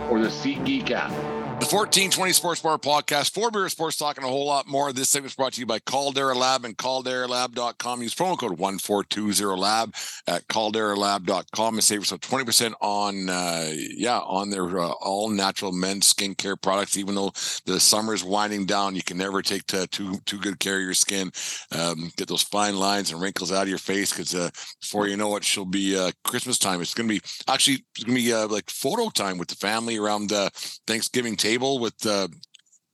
[0.11, 1.30] or the SeatGeek app.
[1.61, 4.91] The 1420 Sports Bar podcast, Four Beer Sports talking a whole lot more.
[4.91, 8.01] This segment is brought to you by Caldera Lab and calderalab.com.
[8.01, 14.79] Use promo code 1420lab at calderalab.com and save yourself 20% on, uh, yeah, on their
[14.79, 16.97] uh, all natural men's skincare products.
[16.97, 17.31] Even though
[17.67, 20.83] the summer is winding down, you can never take to, too, too good care of
[20.83, 21.31] your skin.
[21.77, 25.15] Um, get those fine lines and wrinkles out of your face because uh, before you
[25.15, 26.81] know it, she'll be uh, Christmas time.
[26.81, 29.55] It's going to be actually, it's going to be uh, like photo time with the
[29.55, 30.49] family around uh,
[30.87, 32.27] Thanksgiving table with uh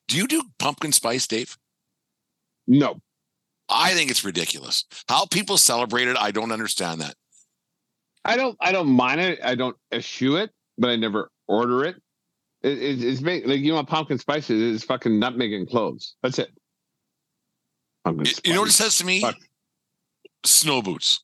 [0.07, 1.57] do you do pumpkin spice dave
[2.67, 2.99] No.
[3.69, 7.15] i think it's ridiculous how people celebrate it i don't understand that
[8.25, 9.39] I don't I don't mind it.
[9.41, 11.95] I don't eschew it, but I never order it.
[12.61, 14.75] it, it it's made, like you know what pumpkin spice is?
[14.75, 16.15] It's fucking nutmeg and cloves.
[16.21, 16.49] That's it.
[18.03, 19.37] Pumpkin You- know what it says to me Fuck.
[20.45, 21.23] snow boots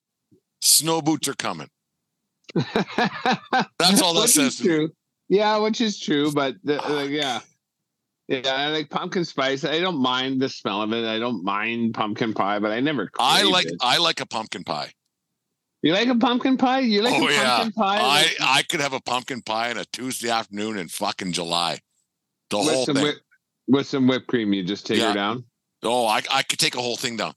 [0.61, 1.67] snow boots are coming
[2.55, 4.87] That's all that Which says to me.
[5.29, 7.39] Yeah, which is true, but the, like, yeah.
[8.27, 9.65] Yeah, I like pumpkin spice.
[9.65, 11.05] I don't mind the smell of it.
[11.05, 13.09] I don't mind pumpkin pie, but I never.
[13.19, 13.75] i like it.
[13.81, 14.91] i like a pumpkin pie
[15.81, 16.79] You like a pumpkin pie?
[16.79, 17.55] You like Oh, a yeah.
[17.57, 17.97] pumpkin pie?
[17.99, 21.79] i like- i could have a pumpkin pie on a tuesday afternoon in fucking july
[22.49, 23.15] the with whole some thing whip,
[23.67, 24.53] with some whipped cream.
[24.53, 25.09] You just take Yeah.
[25.09, 25.43] her down.
[25.83, 27.33] oh I, I could take a whole thing down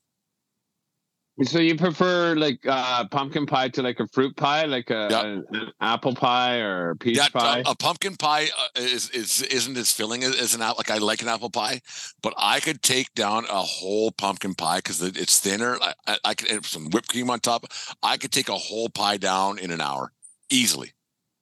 [1.42, 5.22] So you prefer like uh, pumpkin pie to like a fruit pie, like a, Yeah.
[5.22, 7.62] an, apple pie or a peach Yeah, pie?
[7.66, 10.76] a, a pumpkin pie uh, is is isn't as filling as, an apple.
[10.78, 11.82] Like I like an apple pie,
[12.22, 15.76] but I could take down a whole pumpkin pie because it's thinner.
[15.82, 17.66] I, I, I could some whipped cream on top.
[18.02, 20.12] I could take a whole pie down in an hour
[20.48, 20.92] easily.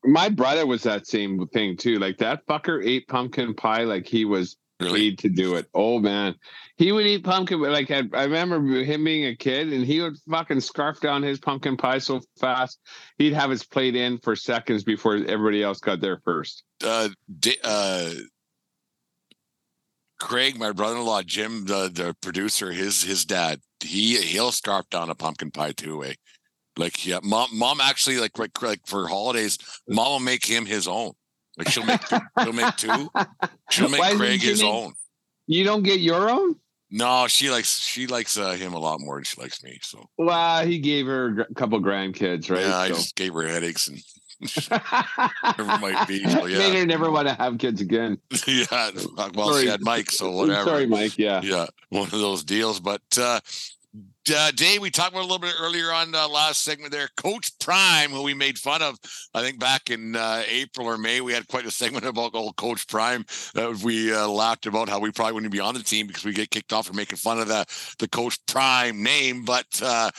[0.04, 2.00] My brother was that same thing too.
[2.00, 5.68] Like that fucker ate pumpkin pie like he was Really, paid to do it.
[5.72, 6.34] Oh man,
[6.76, 7.60] he would eat pumpkin.
[7.60, 11.38] Like I, I remember him being a kid, and he would fucking scarf down his
[11.38, 12.80] pumpkin pie so fast
[13.18, 16.64] he'd have his plate in for seconds before everybody else got there first.
[16.84, 17.08] uh,
[17.62, 18.10] uh,
[20.20, 25.14] Craig, my brother-in-law, Jim, the the producer, his his dad, he he'll scarf down a
[25.14, 26.02] pumpkin pie too.
[26.02, 26.14] Eh?
[26.76, 29.58] Like yeah, mom, mom actually like like, like for holidays,
[29.88, 31.12] mom will make him his own.
[31.56, 32.00] Like she'll make
[32.42, 33.10] she'll make two.
[33.70, 34.92] She'll make Why Craig his make- own.
[35.46, 36.56] You don't get your own?
[36.90, 39.78] No, she likes she likes uh, him a lot more than she likes me.
[39.82, 42.62] So Well, he gave her a couple grandkids, right?
[42.62, 43.98] yeah, I just gave her headaches and
[44.68, 46.24] whatever might be.
[46.28, 48.18] So Made her never want to have kids again.
[48.46, 48.90] yeah.
[49.34, 49.62] Well, Sorry.
[49.62, 50.70] she had Mike, so whatever.
[50.70, 51.18] Sorry, Mike.
[51.18, 51.40] Yeah.
[51.42, 52.80] yeah, one of those deals.
[52.80, 53.40] But uh,
[54.30, 57.08] uh, Dave, we talked about a little bit earlier on uh, last segment there.
[57.16, 58.98] Coach Prime, who we made fun of,
[59.34, 62.56] I think back in uh, April or May, we had quite a segment about old
[62.56, 63.24] Coach Prime.
[63.56, 66.32] Uh, we uh, laughed about how we probably wouldn't be on the team because we
[66.32, 67.64] get kicked off for making fun of the
[67.98, 69.66] the Coach Prime name, but.
[69.82, 70.10] Uh,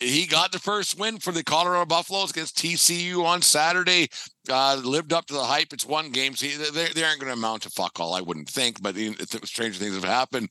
[0.00, 4.08] he got the first win for the Colorado Buffaloes against TCU on Saturday.
[4.48, 5.72] Uh, lived up to the hype.
[5.72, 6.34] It's one game.
[6.40, 6.54] They,
[6.94, 9.96] they aren't going to amount to fuck all, I wouldn't think, but know, stranger things
[9.96, 10.50] have happened.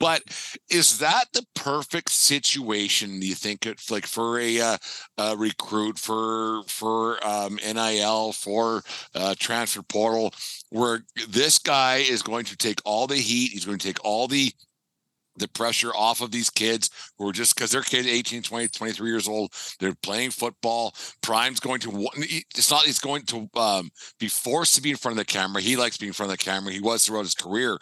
[0.00, 0.22] But
[0.70, 3.20] is that the perfect situation?
[3.20, 4.76] Do you think it's like for a, uh,
[5.18, 8.82] a recruit for for um, NIL for
[9.14, 10.32] uh, transfer portal,
[10.70, 14.26] where this guy is going to take all the heat, he's going to take all
[14.26, 14.52] the
[15.36, 19.10] the pressure off of these kids who are just because they're kids 18 20 23
[19.10, 24.28] years old they're playing football prime's going to it's not he's going to um, be
[24.28, 26.44] forced to be in front of the camera he likes being in front of the
[26.44, 27.78] camera he was throughout his career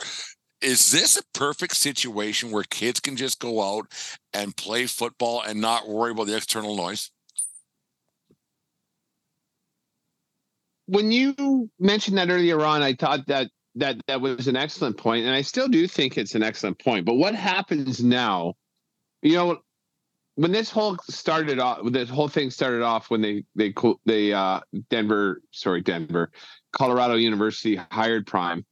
[0.62, 3.86] is this a perfect situation where kids can just go out
[4.32, 7.11] and play football and not worry about the external noise
[10.86, 15.24] When you mentioned that earlier on, I thought that that that was an excellent point,
[15.24, 17.07] and I still do think it's an excellent point.
[17.07, 18.55] But what happens now?
[19.22, 19.59] You know,
[20.34, 23.72] when this whole started off, this whole thing started off when they they
[24.05, 24.61] they uh
[24.91, 26.30] Denver, sorry Denver,
[26.72, 28.66] Colorado University hired Prime.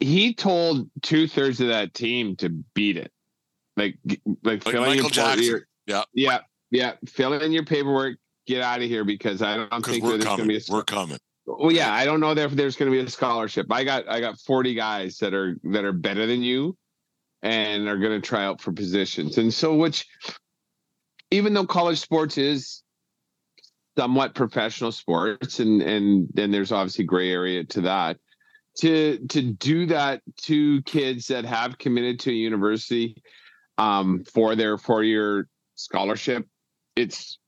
[0.00, 3.10] He told two thirds of that team to beat it,
[3.76, 5.44] like like, Like filling Michael your Jackson.
[5.44, 6.02] your- Yeah.
[6.14, 6.38] yeah,
[6.70, 8.18] Yeah, fill in your paperwork.
[8.46, 10.48] Get out of here because I don't think we're there's going to coming.
[10.48, 10.60] be a.
[10.72, 11.18] We're coming.
[11.46, 13.66] Well, yeah, I don't know if there's going to be a scholarship.
[13.70, 16.76] I got I got 40 guys that are that are better than you,
[17.42, 19.36] and are going to try out for positions.
[19.38, 20.06] And so, which,
[21.30, 22.82] even though college sports is
[23.98, 28.18] somewhat professional sports, and and then there's obviously gray area to that.
[28.78, 33.20] To to do that to kids that have committed to a university
[33.76, 36.46] um, for their four year scholarship,
[36.94, 37.38] it's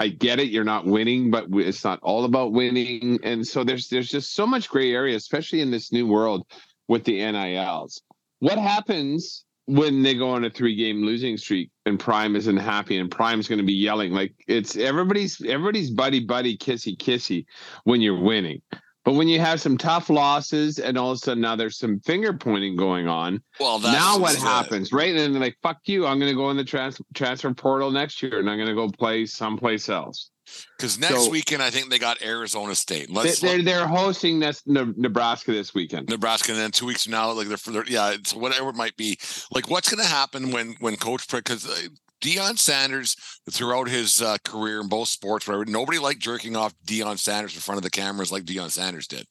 [0.00, 0.48] I get it.
[0.48, 3.18] You're not winning, but it's not all about winning.
[3.22, 6.46] And so there's there's just so much gray area, especially in this new world
[6.88, 8.00] with the NILs.
[8.38, 12.98] What happens when they go on a three game losing streak and Prime isn't happy
[12.98, 17.44] and Prime's going to be yelling like it's everybody's everybody's buddy buddy kissy kissy
[17.84, 18.62] when you're winning.
[19.04, 22.00] But when you have some tough losses and all of a sudden now there's some
[22.00, 24.40] finger pointing going on, Well, that's now what it.
[24.40, 25.14] happens, right?
[25.16, 26.06] And like, "Fuck you!
[26.06, 28.74] I'm going to go in the trans- transfer portal next year, and I'm going to
[28.74, 30.30] go play someplace else."
[30.76, 33.08] Because next So- weekend, I think they got Arizona State.
[33.10, 36.08] Let's they're they're hosting this Ne- Nebraska this weekend.
[36.08, 38.96] Nebraska, and then two weeks from now, like they're, they're yeah, it's whatever it might
[38.96, 39.16] be.
[39.52, 41.88] Like, what's going to happen when when Coach because uh,
[42.20, 43.16] Deion Sanders
[43.50, 47.60] throughout his uh, career in both sports, whatever, nobody liked jerking off Deion Sanders in
[47.60, 49.26] front of the cameras like Deion Sanders did,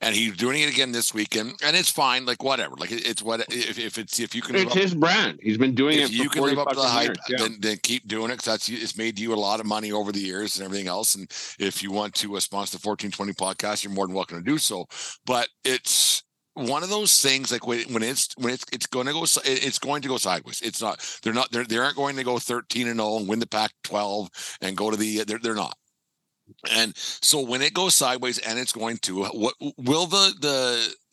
[0.00, 2.24] and he's doing it again this weekend, and it's fine.
[2.26, 4.94] Like whatever, like it, it's what if, if it's if you can It's up- his
[4.94, 5.38] brand.
[5.42, 7.16] He's been doing if it you can live up to the hype, years.
[7.28, 7.36] Yeah.
[7.38, 8.36] then then keep doing it.
[8.36, 11.14] 'cause that's it's made you a lot of money over the years and everything else.
[11.14, 14.38] And if you want to uh, sponsor the fourteen twenty podcast, you're more than welcome
[14.38, 14.86] to do so.
[15.26, 16.22] But it's
[16.54, 19.78] one of those things like when, when it's when it's it's going to go it's
[19.78, 20.60] going to go sideways.
[20.62, 23.40] It's not they're not they're, they aren't going to go thirteen and zero and win
[23.40, 24.30] the Pac twelve
[24.60, 25.76] and go to the they're they're not.
[26.70, 30.34] And so when it goes sideways, and it's going to, what will the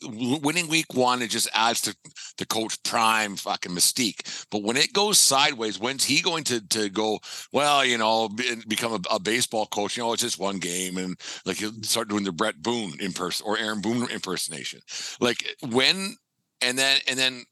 [0.02, 1.22] the winning week one?
[1.22, 1.96] It just adds to
[2.38, 4.46] the coach prime fucking mystique.
[4.50, 7.20] But when it goes sideways, when's he going to to go?
[7.52, 9.96] Well, you know, be, become a, a baseball coach.
[9.96, 13.12] You know, it's just one game, and like he'll start doing the Bret Boone in
[13.12, 14.80] person or Aaron Boone impersonation.
[15.20, 16.16] Like when,
[16.60, 17.44] and then and then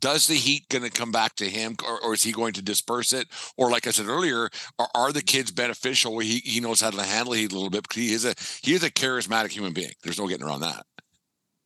[0.00, 2.62] does the heat going to come back to him or, or is he going to
[2.62, 6.80] disperse it or like i said earlier are, are the kids beneficial he, he knows
[6.80, 9.50] how to handle heat a little bit because he is a he is a charismatic
[9.50, 10.84] human being there's no getting around that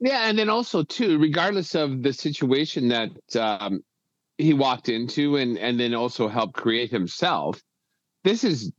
[0.00, 3.80] Yeah, and then also too, regardless of the situation that um,
[4.36, 7.60] he walked into, and and then also helped create himself.
[8.22, 8.72] This is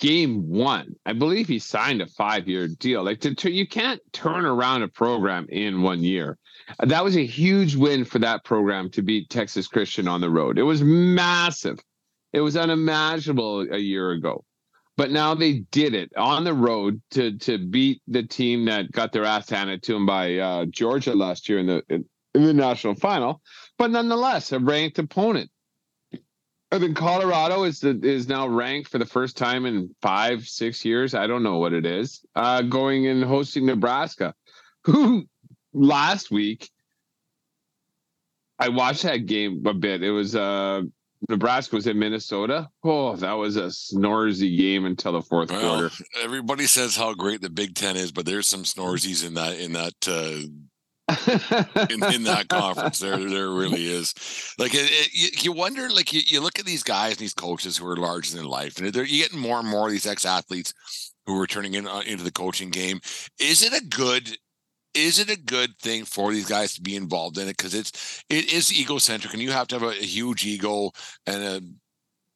[0.00, 0.94] game one.
[1.04, 3.04] I believe he signed a five year deal.
[3.04, 6.38] Like to, to, you can't turn around a program in one year.
[6.78, 10.58] That was a huge win for that program to beat Texas Christian on the road.
[10.58, 11.78] It was massive.
[12.32, 14.44] It was unimaginable a year ago.
[15.00, 19.12] But now they did it on the road to to beat the team that got
[19.12, 22.52] their ass handed to them by uh, Georgia last year in the in, in the
[22.52, 23.40] national final.
[23.78, 25.50] But nonetheless, a ranked opponent.
[26.70, 30.84] And then Colorado is the, is now ranked for the first time in five six
[30.84, 31.14] years.
[31.14, 32.22] I don't know what it is.
[32.36, 34.34] Uh, going and hosting Nebraska,
[34.84, 35.24] who
[35.72, 36.68] last week
[38.58, 40.02] I watched that game a bit.
[40.02, 40.82] It was uh
[41.28, 42.68] Nebraska was in Minnesota.
[42.82, 45.94] Oh, that was a snorsy game until the fourth well, quarter.
[46.22, 49.72] everybody says how great the big 10 is but there's some snoresies in that in
[49.72, 50.42] that uh
[51.90, 54.14] in, in that conference there there really is
[54.58, 57.34] like it, it, you, you wonder like you, you look at these guys and these
[57.34, 60.06] coaches who are larger than life and they're you're getting more and more of these
[60.06, 60.72] ex-athletes
[61.26, 63.00] who are turning in uh, into the coaching game
[63.40, 64.36] is it a good
[64.94, 68.24] is it a good thing for these guys to be involved in it because it's
[68.28, 70.90] it is egocentric and you have to have a, a huge ego
[71.26, 71.60] and a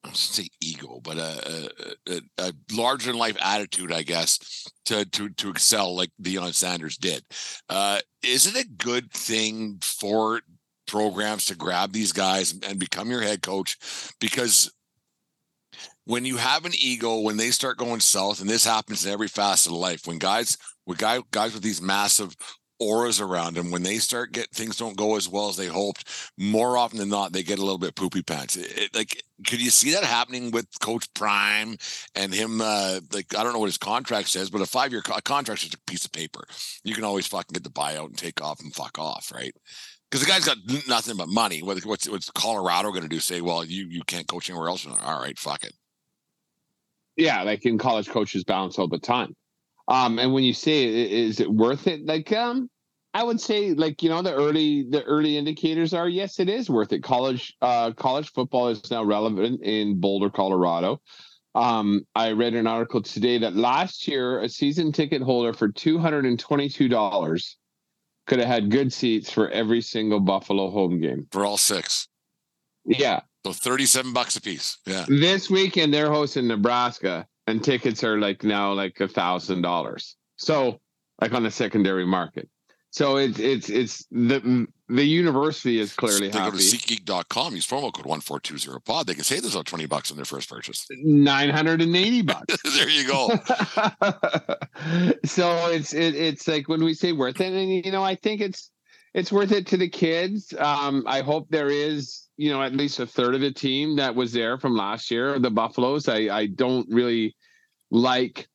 [0.05, 1.71] I don't say ego, but a,
[2.11, 6.99] a, a, larger than life attitude, I guess, to to to excel like Deion Sanders
[6.99, 7.25] did.
[7.71, 10.43] Uh, is it a good thing for
[10.87, 13.79] programs to grab these guys and become your head coach?
[14.21, 14.71] Because
[16.05, 19.29] when you have an ego, when they start going south, and this happens in every
[19.29, 22.35] facet of life, when guys with guy, guys with these massive
[22.81, 26.09] auras around them, when they start get things don't go as well as they hoped,
[26.37, 28.57] more often than not, they get a little bit poopy pants.
[28.57, 31.77] It, it- like, could you see that happening with Coach Prime
[32.15, 32.61] and him?
[32.61, 35.65] Uh, like, I don't know what his contract says, but a five year co- contract
[35.65, 36.45] is a piece of paper.
[36.85, 39.53] You can always fucking get the buyout and take off and fuck off, right?
[40.11, 40.59] Because the guy's got
[40.89, 41.63] nothing but money.
[41.63, 43.19] What, what's what's Colorado going to do?
[43.19, 44.87] Say, well, you you can't coach anywhere else.
[44.87, 45.73] All right, fuck it.
[47.17, 49.35] yeah, like in college coaches bounce all the time.
[49.89, 52.07] Um, and when you say is it worth it?
[52.07, 52.71] Like, um,
[53.13, 56.69] I would say like you know the early the early indicators are yes, it is
[56.69, 57.03] worth it.
[57.03, 61.01] College uh college football is now relevant in Boulder, Colorado.
[61.55, 65.99] Um, I read an article today that last year a season ticket holder for two
[65.99, 67.57] hundred and twenty two dollars
[68.27, 71.27] could have had good seats for every single Buffalo home game.
[71.31, 72.09] For all six,
[72.85, 73.21] Yeah.
[73.45, 74.79] So 37 bucks a piece.
[74.87, 75.05] Yeah.
[75.07, 80.17] This weekend they're hosting Nebraska, and tickets are like now like a thousand dollars.
[80.37, 80.81] So
[81.21, 82.49] like on the secondary market.
[82.91, 86.53] So it's it's it's the the university is clearly they happy.
[86.53, 89.09] go to SeatGeek.com, use promo code 1420 pod.
[89.09, 90.87] They can save themselves 20 bucks on their first purchase.
[91.03, 92.57] Nine hundred and eighty bucks.
[92.77, 93.29] there you go.
[95.25, 98.41] so it's it, it's like when we say worth it, and you know, I think
[98.41, 98.71] it's
[99.13, 100.55] it's worth it to the kids.
[100.57, 104.15] Um, I hope there is, you know, at least a third of the team that
[104.15, 106.09] was there from last year, the Buffaloes.
[106.09, 107.37] I I don't really
[107.91, 108.49] like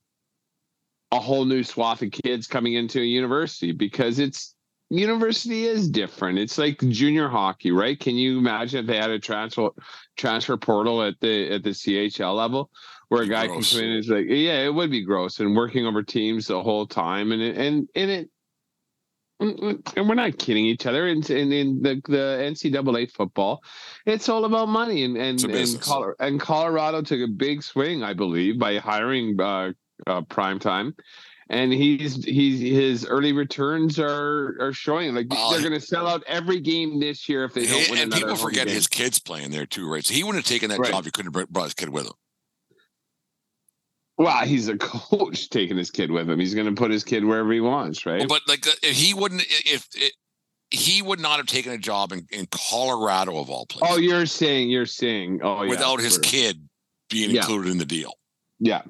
[1.11, 4.55] a whole new swath of kids coming into a university because it's
[4.89, 6.39] university is different.
[6.39, 7.99] It's like junior hockey, right?
[7.99, 9.69] Can you imagine if they had a transfer
[10.17, 12.69] transfer portal at the at the CHL level
[13.07, 13.71] where a guy Gross.
[13.71, 16.47] can come in and is like, yeah, it would be gross and working over teams
[16.47, 18.29] the whole time and it, and and it
[19.39, 21.07] and we're not kidding each other.
[21.07, 23.63] And in, in the, the NCAA football,
[24.05, 25.03] it's all about money.
[25.03, 25.81] And and and.
[25.81, 29.71] Col- and Colorado took a big swing, I believe, by hiring uh,
[30.07, 30.95] uh, prime time.
[31.51, 36.05] And he's he's his early returns are are showing like Well, they're going to sell
[36.05, 38.75] out every game this year if they don't And, and people forget game.
[38.75, 40.05] his kids playing there too, right?
[40.05, 40.91] So he wouldn't have taken that Right.
[40.91, 41.05] job.
[41.05, 42.13] He couldn't have brought his kid with him.
[44.19, 46.39] Well, he's a coach taking his kid with him.
[46.39, 48.27] He's going to put his kid wherever he wants, right?
[48.27, 50.11] But like, uh, if he wouldn't, if it,
[50.71, 54.25] he would not have taken a job in, in Colorado of all places oh, you're
[54.27, 56.21] saying you're saying oh yeah, without his sure.
[56.21, 56.69] kid
[57.09, 57.41] being Yeah.
[57.41, 58.13] included in the deal.
[58.59, 58.81] Yeah,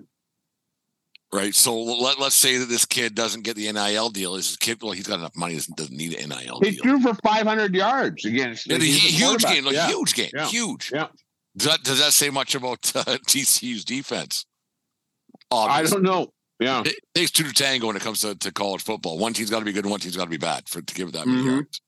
[1.31, 1.53] right?
[1.53, 4.35] So let, let's say that this kid doesn't get the NIL deal.
[4.35, 4.81] Is his kid?
[4.81, 6.81] Well, he's got enough money; doesn't, doesn't need an NIL he deal.
[6.83, 9.87] threw for 500 yards against Yeah, huge game, like Yeah.
[9.87, 10.47] huge game, Yeah.
[10.47, 10.91] huge.
[10.93, 11.07] Yeah.
[11.55, 14.45] Does that, does that say much about uh, TCU's defense?
[15.51, 16.31] I don't know.
[16.59, 16.83] Yeah.
[16.85, 19.17] It takes two to tango when it comes to, to college football.
[19.17, 20.93] One team's got to be good, and one team's got to be bad for to
[20.93, 21.45] give it that many Mhm.
[21.45, 21.81] yards.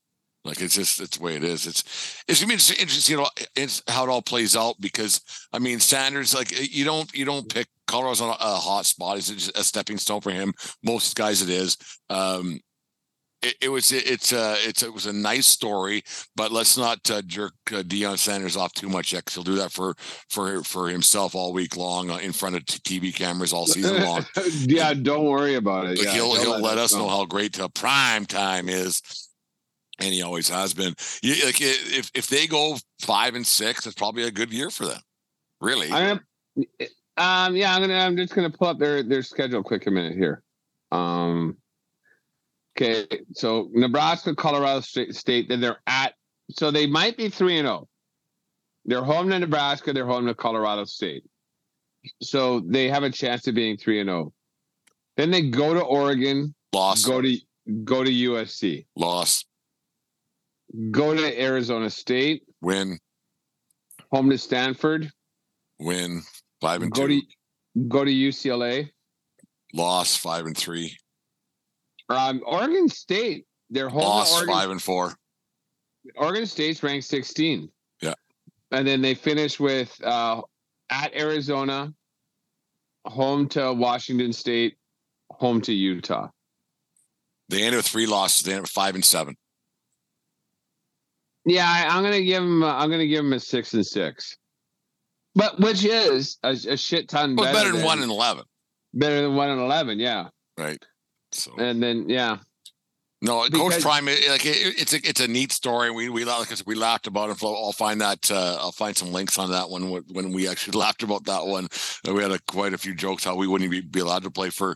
[0.44, 1.68] Like it's just it's the way it is.
[1.68, 1.84] It's
[2.28, 5.22] it's mean it's interesting, you know, it's how it all plays out because
[5.54, 9.18] I mean Sanders like you don't you don't pick Colorado's on a, a hot spot.
[9.18, 10.52] It's just a stepping stone for him.
[10.84, 11.78] Most guys it is.
[12.10, 12.60] Um,
[13.42, 16.04] it, it was it, it's uh it's it was a nice story,
[16.36, 19.26] but let's not uh, jerk uh, Deion Sanders off too much yet.
[19.26, 19.96] 'cause he'll do that for
[20.30, 24.02] for for himself all week long uh, in front of t- TV cameras all season
[24.04, 24.26] long.
[24.68, 26.02] yeah, don't worry about it.
[26.04, 27.00] Yeah, he'll he'll let us know.
[27.00, 29.02] know how great uh, prime time is,
[30.00, 30.94] and he always has been.
[31.24, 34.86] You, like if if they go five and six, it's probably a good year for
[34.86, 35.02] them.
[35.60, 36.20] Really, I am.
[37.18, 37.56] Um.
[37.56, 37.74] Yeah.
[37.76, 37.96] I'm gonna.
[37.98, 40.44] I'm just gonna pull up their their schedule quick a minute here.
[40.92, 41.58] Um.
[42.80, 43.06] Okay.
[43.34, 45.50] So Nebraska, Colorado State, State.
[45.50, 46.14] Then they're at.
[46.52, 47.88] So they might be three and zero.
[48.86, 49.94] They're home to Nebraska.
[49.94, 51.24] They're home to Colorado State.
[52.22, 54.34] So they have a chance of being three and zero.
[55.18, 56.56] Then they go to Oregon.
[56.74, 57.38] loss, Go to
[57.84, 58.86] go to USC.
[58.96, 59.46] loss,
[60.90, 62.44] Go to Arizona State.
[62.62, 62.98] win,
[64.12, 65.12] Home to Stanford.
[65.80, 66.22] win,
[66.62, 67.28] five and Go two, to
[67.88, 68.90] go to UCLA.
[69.74, 70.98] loss, five and three,
[72.14, 74.02] Um, Oregon State, they're home.
[74.02, 75.14] to loss, Oregon, five and four.
[76.16, 77.70] Oregon State's ranked 16.
[78.02, 78.14] Yeah.
[78.72, 80.42] And then they finish with uh,
[80.90, 81.94] at Arizona,
[83.06, 84.78] home to Washington State,
[85.32, 86.30] home to Utah.
[87.50, 88.46] They ended with three losses.
[88.46, 89.36] They ended with five and seven.
[91.46, 92.64] Yeah, I, I'm gonna give them.
[92.64, 94.38] I'm gonna give them a six and six,
[95.36, 98.46] but which is a, a shit ton Well, better, better than one and eleven,
[98.94, 100.00] better than one and eleven.
[100.00, 100.82] Yeah, right?
[101.32, 102.38] So and then yeah,
[103.22, 105.92] No, Coach Prime, like it, it's a it's a neat story.
[105.92, 107.44] We we like we laughed about it.
[107.44, 108.32] I'll I'll find that.
[108.32, 111.46] Uh, I'll find some links on that one when- when we actually laughed about that
[111.46, 111.68] one.
[112.04, 114.50] We had a, quite a few jokes how we wouldn't be, be allowed to play
[114.50, 114.76] for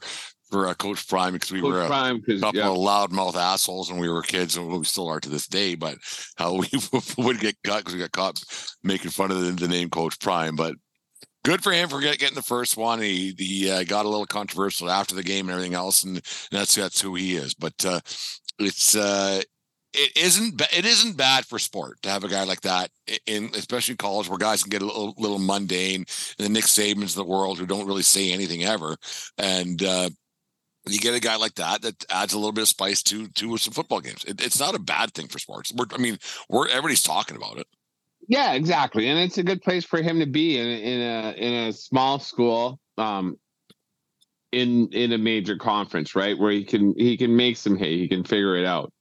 [0.51, 2.70] for uh, Coach Prime because we were a Prime couple yeah.
[2.70, 5.74] of loudmouth assholes when we were kids, and we still are to this day.
[5.74, 5.97] But
[6.38, 6.70] how we
[7.18, 8.43] would get caught because we got caught
[8.84, 10.76] making fun of the, the name Coach Prime, but.
[11.46, 13.00] Good for him for get, getting the first one.
[13.00, 16.20] He he uh, got a little controversial after the game and everything else, and
[16.52, 17.54] that's that's who he is.
[17.54, 18.00] But uh,
[18.58, 19.41] it's uh
[19.93, 22.89] it isn't it isn't bad for sport to have a guy like that
[23.28, 26.06] in especially in college where guys can get a little, little mundane
[26.39, 28.98] and the Nick Sabans of the world who don't really say anything ever
[29.38, 30.10] and uh
[30.88, 33.58] you get a guy like that that adds a little bit of spice to to
[33.58, 34.24] some football games.
[34.26, 35.74] It, it's not a bad thing for sports.
[35.74, 36.18] We're, I mean,
[36.50, 37.68] we're everybody's talking about it.
[38.28, 41.54] Yeah, exactly, and it's a good place for him to be in in a in
[41.68, 43.38] a small school, um,
[44.52, 48.08] in in a major conference, right, where he can he can make some hay, he
[48.08, 48.92] can figure it out,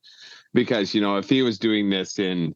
[0.53, 2.55] because you know if he was doing this in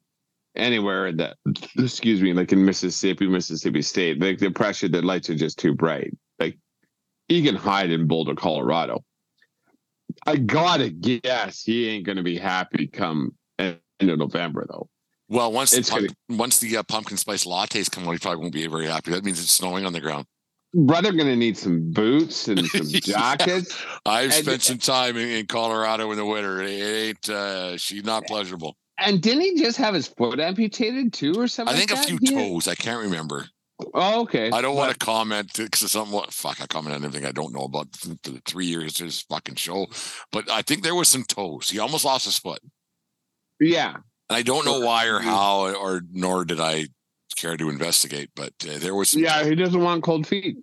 [0.56, 1.36] anywhere that
[1.78, 5.74] excuse me, like in Mississippi, Mississippi State, like the pressure, the lights are just too
[5.74, 6.12] bright.
[6.38, 6.58] Like
[7.28, 9.04] he can hide in Boulder, Colorado.
[10.26, 14.88] I gotta guess he ain't gonna be happy come end of November though
[15.28, 18.52] Well, once the pump, once the uh, pumpkin spice lattes come out, he probably won't
[18.54, 19.10] be very happy.
[19.10, 20.26] That means it's snowing on the ground.
[20.74, 23.82] Brother gonna need some boots and some jackets.
[24.06, 26.62] I've And- spent some time in, in Colorado in the winter.
[26.62, 28.76] It ain't uh, she's not pleasurable.
[29.00, 31.74] And didn't he just have his foot amputated too, or something?
[31.74, 32.18] I think a like few?
[32.20, 32.48] Yeah.
[32.48, 32.66] toes.
[32.66, 33.46] I can't remember.
[33.94, 34.50] Oh, okay.
[34.50, 36.20] I don't want to comment because it's something.
[36.30, 39.22] Fuck, I comment on everything I don't know about th- the three years of this
[39.22, 39.86] fucking show.
[40.32, 41.70] But I think there was some toes.
[41.70, 42.58] He almost lost his foot,
[43.60, 43.98] Yeah.
[44.28, 46.86] And I don't know why or how, or nor did I
[47.36, 48.30] care to investigate.
[48.34, 50.58] But uh, there was Yeah, he doesn't want cold feet.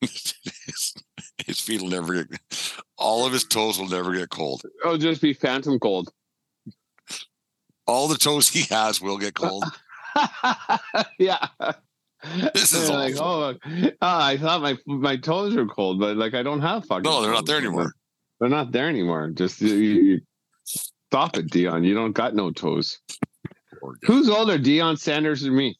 [0.00, 0.94] his,
[1.46, 2.40] his feet will never get
[2.96, 4.62] all of his toes will never get cold.
[4.84, 6.10] It'll just be phantom cold.
[7.86, 9.64] All the toes he has will get cold.
[11.18, 11.48] yeah.
[12.54, 13.54] This is like, oh,
[14.02, 17.02] ah, I thought my my toes were cold, but like I don't have fucking.
[17.02, 17.94] No, they're not there anymore.
[18.38, 19.30] They're not there anymore.
[19.30, 20.20] Just you, you,
[21.10, 21.84] stop it, Deion.
[21.84, 23.00] You don't got no toes.
[24.02, 25.76] Who's older, Deion Sanders or me?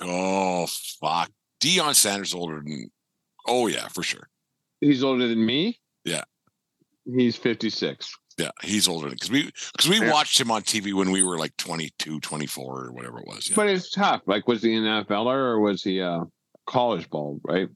[0.00, 0.66] Oh
[1.00, 1.30] fuck,
[1.60, 2.90] Deion Sanders older than.
[3.46, 4.28] Oh yeah, for sure.
[4.80, 5.78] He's older than me.
[6.04, 6.22] Yeah.
[7.04, 8.14] He's fifty six.
[8.38, 10.12] Yeah, he's older because we because we Yeah.
[10.12, 13.48] watched him on TV when we were like 22, 24 or whatever it was.
[13.50, 13.56] Yeah.
[13.56, 14.22] But it's tough.
[14.26, 16.22] Like, was he an NFLer or was he a
[16.66, 17.40] college ball?
[17.44, 17.68] Right.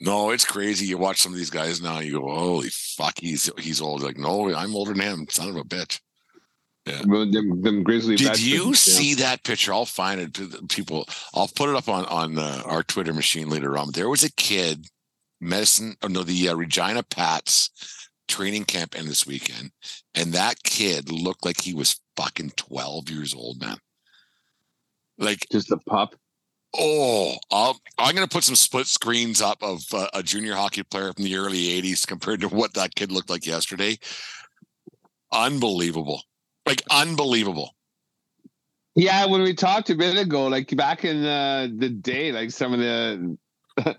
[0.00, 0.86] No, it's crazy.
[0.86, 4.16] You watch some of these guys now, you go, "Holy fuck, he's he's old." Like,
[4.16, 5.26] no, I'm older than him.
[5.28, 6.00] Son of a bitch.
[7.06, 8.16] Well, them, them grizzly.
[8.16, 8.72] Did you yeah.
[8.72, 9.72] see that picture?
[9.72, 10.34] I'll find it.
[10.34, 13.92] to the People, I'll put it up on on uh, our Twitter machine later on.
[13.92, 14.86] There was a kid,
[15.40, 15.96] medicine.
[16.02, 17.70] Oh no, the uh, Regina Pats
[18.28, 19.70] training camp ended this weekend,
[20.14, 23.76] and that kid looked like he was fucking twelve years old, man.
[25.18, 26.14] Like, Just a pup.
[26.78, 31.12] Oh, I'll, I'm gonna put some split screens up of uh, a junior hockey player
[31.12, 33.98] from the early '80s compared to what that kid looked like yesterday.
[35.32, 36.22] Unbelievable,
[36.66, 37.74] like unbelievable.
[38.96, 42.72] Yeah, when we talked a bit ago, like back in uh, the day, like some
[42.72, 43.38] of the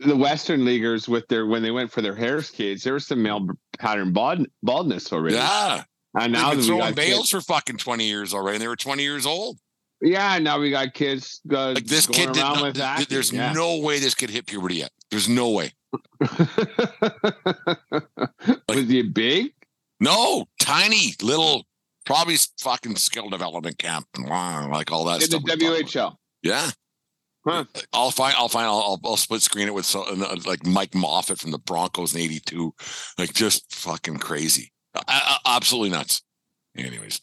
[0.00, 3.22] the Western leaguers with their when they went for their hair skates, there was some
[3.22, 3.46] male
[3.78, 5.36] pattern bald, baldness already.
[5.36, 5.82] Yeah.
[6.18, 8.76] and Now They've been throwing bales kids, for fucking 20 years already, and they were
[8.76, 9.58] 20 years old.
[10.04, 11.40] Yeah, now we got kids.
[11.50, 13.52] Uh, Like this going kid did not, with th- acne, there's yeah.
[13.52, 14.90] no way this kid hit puberty yet.
[15.10, 15.72] There's no way.
[18.68, 19.52] was he big?
[20.00, 21.64] No, tiny little,
[22.04, 25.42] probably fucking skill development camp and like all that In the stuff.
[25.42, 25.58] about.
[25.58, 26.16] WHL.
[26.42, 26.70] Yeah.
[27.46, 27.64] Huh.
[27.92, 28.34] I'll find.
[28.38, 28.66] I'll find.
[28.66, 32.14] I'll, I'll, I'll split screen it with so, uh, like Mike Moffat from the Broncos
[32.14, 32.74] in '82,
[33.18, 36.22] like just fucking crazy, A- a- absolutely nuts.
[36.76, 37.20] Anyways,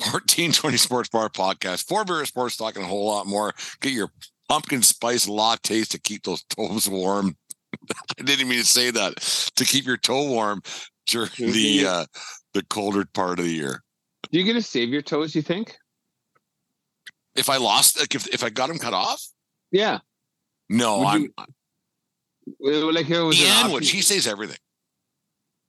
[0.00, 3.52] 1420 Sports Bar Podcast, four beer sports talking a whole lot more.
[3.80, 4.10] Get your
[4.48, 7.36] pumpkin spice lattes to keep those toes warm.
[8.18, 9.16] I didn't mean to say that
[9.56, 10.62] to keep your toe warm
[11.06, 12.06] during the uh,
[12.54, 13.82] the colder part of the year.
[14.32, 15.34] Do you gonna save your toes?
[15.34, 15.76] You think?
[17.36, 19.22] If I lost, like if if I got them cut off,
[19.70, 19.98] Yeah.
[20.68, 21.32] no, Would I'm you-
[22.92, 23.72] Like it was an Ian option.
[23.72, 23.84] would.
[23.86, 24.58] She says everything.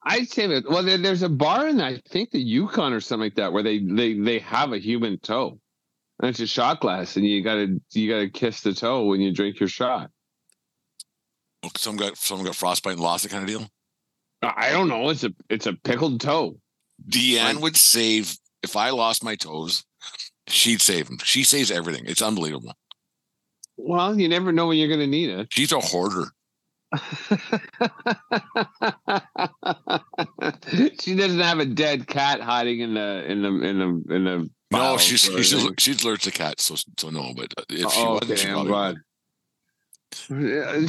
[0.04, 0.70] I'd say that.
[0.70, 3.64] Well, there, there's a bar in I think the Yukon or something like that where
[3.64, 5.60] they they they have a human toe,
[6.20, 9.32] and it's a shot glass, and you gotta you gotta kiss the toe when you
[9.34, 10.10] drink your shot.
[11.78, 13.68] Some got someone got frostbite and lost it kind of deal.
[14.41, 15.10] I don't know.
[15.10, 16.58] It's a it's a pickled toe.
[17.08, 19.84] Deanne would save if I lost my toes.
[20.47, 21.20] She'd save them.
[21.24, 22.06] She saves everything.
[22.08, 22.74] It's unbelievable.
[23.78, 25.47] Well, you never know when you're gonna need it.
[25.52, 26.32] She's a hoarder.
[31.00, 34.50] she doesn't have a dead cat hiding in the in the in the in the.
[34.72, 37.34] No, she's she's she's allergic to cats, so so no.
[37.36, 38.96] But if she Oh, wasn't, she probably glad.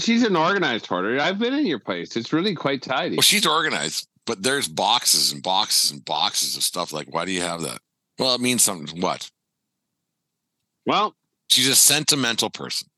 [0.00, 1.20] She's an organized hoarder.
[1.20, 2.16] I've been in your place.
[2.16, 3.16] It's really quite tidy.
[3.16, 6.92] Well, she's organized, but there's boxes and boxes and boxes of stuff.
[6.92, 7.78] Like, why do you have that?
[8.18, 9.00] Well, it means something.
[9.00, 9.30] What?
[10.86, 11.14] Well,
[11.48, 12.88] She's a sentimental person.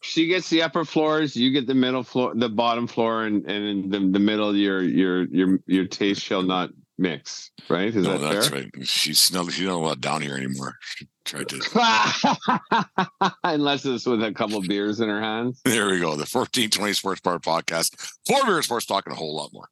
[0.00, 1.36] She gets the upper floors.
[1.36, 4.82] You get the middle floor, the bottom floor, and and in the, the middle, your
[4.82, 7.50] your your your taste shall not mix.
[7.68, 7.94] Right?
[7.94, 8.60] Is no, that that's fair?
[8.60, 8.86] right.
[8.86, 9.50] She's not.
[9.52, 10.76] She's not allowed down here anymore.
[10.80, 12.86] She tried to.
[13.44, 15.60] Unless it's with a couple beers in her hands.
[15.64, 16.12] There we go.
[16.12, 17.94] The 1420 Sports Bar Podcast.
[18.26, 19.68] Four beer sports talking a whole lot more.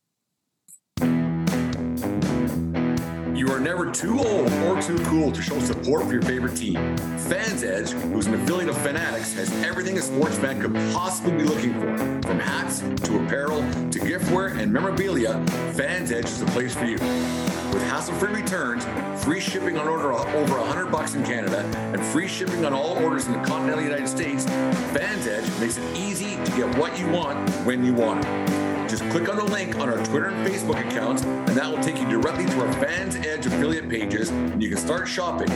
[3.36, 6.96] You are never too old or too cool to show support for your favorite team.
[7.18, 11.42] Fans Edge, who's an affiliate of Fanatics, has everything a sports fan could possibly be
[11.42, 11.98] looking for.
[12.26, 13.58] From hats to apparel
[13.90, 15.34] to giftware and memorabilia,
[15.74, 16.94] Fans Edge is the place for you.
[16.94, 18.86] With hassle-free returns,
[19.22, 21.58] free shipping on order over 100 bucks in Canada,
[21.92, 25.84] and free shipping on all orders in the continental United States, Fans Edge makes it
[25.94, 28.75] easy to get what you want when you want it.
[28.88, 31.98] Just click on the link on our Twitter and Facebook accounts, and that will take
[31.98, 35.50] you directly to our Fans Edge affiliate pages, and you can start shopping.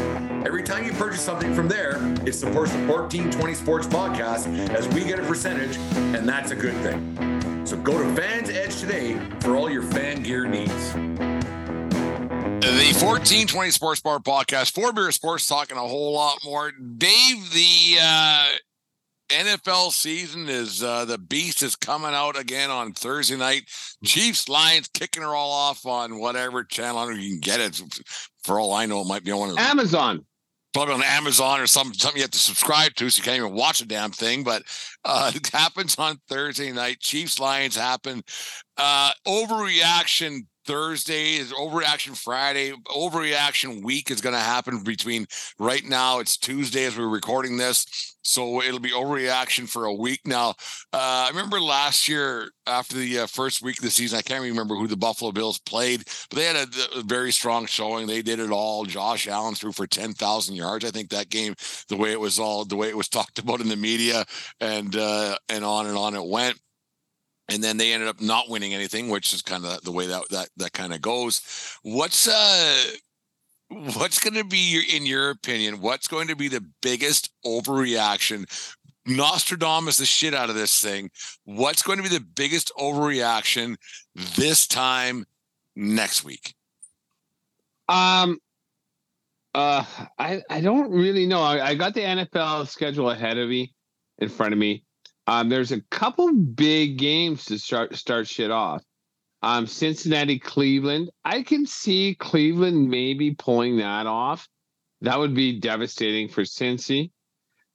[0.45, 5.05] Every time you purchase something from there, it supports the 1420 Sports Podcast as we
[5.05, 5.77] get a percentage,
[6.17, 7.67] and that's a good thing.
[7.67, 10.93] So go to Fans Edge today for all your fan gear needs.
[12.61, 16.73] The 1420 Sports Bar Podcast, Four Beer Sports, talking a whole lot more.
[16.73, 18.47] Dave, the uh,
[19.31, 23.65] NFL season is uh, the beast is coming out again on Thursday night.
[24.05, 27.61] Chiefs Lions kicking her all off on whatever channel I don't know you can get
[27.61, 27.81] it.
[28.43, 30.25] For all I know, it might be on Amazon.
[30.73, 33.55] Probably on Amazon or some something you have to subscribe to, so you can't even
[33.55, 34.45] watch a damn thing.
[34.45, 34.63] But
[35.05, 37.01] uh, it happens on Thursday night.
[37.01, 38.23] Chiefs Lions happen.
[38.77, 42.71] Uh, overreaction Thursday is overreaction Friday.
[42.87, 45.27] Overreaction week is going to happen between
[45.59, 46.21] right now.
[46.21, 48.17] It's Tuesday as we're recording this.
[48.23, 50.51] So it'll be overreaction for a week now.
[50.93, 54.45] Uh, I remember last year after the uh, first week of the season, I can't
[54.45, 58.07] remember who the Buffalo Bills played, but they had a, a very strong showing.
[58.07, 58.85] They did it all.
[58.85, 60.85] Josh Allen threw for 10,000 yards.
[60.85, 61.57] I think that game,
[61.89, 64.25] the way it was all, the way it was talked about in the media
[64.61, 66.61] and, uh, and on and on it went
[67.51, 70.29] and then they ended up not winning anything, which is kind of the way that
[70.31, 71.43] that that kind of goes.
[71.83, 72.85] What's uh
[73.69, 75.81] what's going to be your, in your opinion?
[75.81, 78.45] What's going to be the biggest overreaction?
[79.07, 81.11] Nostradamus the shit out of this thing.
[81.45, 83.77] What's going to be the biggest overreaction
[84.37, 85.25] this time
[85.75, 86.55] next week?
[87.89, 88.39] Um,
[89.55, 89.85] uh,
[90.19, 91.43] I I don't really know.
[91.43, 93.75] I, I got the NFL schedule ahead of me,
[94.19, 94.85] in front of me.
[95.31, 98.83] Um, there's a couple big games to start start shit off.
[99.43, 101.11] Um, Cincinnati, Cleveland.
[101.25, 104.49] I can see Cleveland maybe pulling that off.
[105.03, 107.13] That would be devastating for Cincy.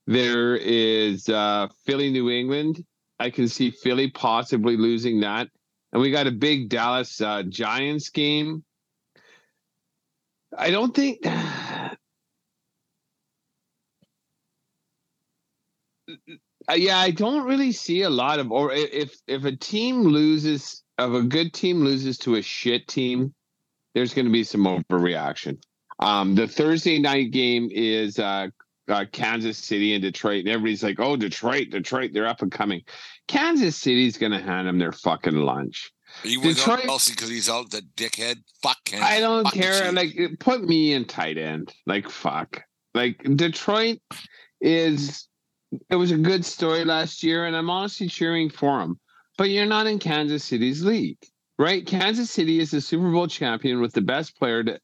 [0.06, 2.84] There is uh, Philly, New England.
[3.22, 5.48] I can see Philly possibly losing that.
[5.94, 8.66] And we got a big Dallas uh, Giants game.
[10.58, 11.26] I don't think
[16.70, 20.84] Uh, yeah, I don't really see a lot of or if if a team loses
[20.98, 23.34] if a good team loses to a shit team,
[23.94, 25.62] there's going to be some overreaction.
[26.00, 28.48] Um, the Thursday night game is uh,
[28.88, 32.82] uh, Kansas City and Detroit, and everybody's like, "Oh, Detroit, Detroit, they're up and coming."
[33.28, 35.92] Kansas City's going to hand them their fucking lunch.
[36.24, 38.38] You Detroit, Kelce because he's out the dickhead.
[38.62, 39.02] Fuck him.
[39.04, 39.92] I don't care.
[39.92, 41.74] Like, put me in tight end.
[41.86, 42.64] Like, fuck.
[42.94, 44.00] Like, Detroit
[44.62, 45.28] is
[45.90, 49.00] it was a good story last year, and I'm honestly cheering for him.
[49.38, 51.18] But you're not in Kansas City's league,
[51.60, 51.86] right?
[51.86, 54.80] Kansas City is the Super Bowl champion with the best player to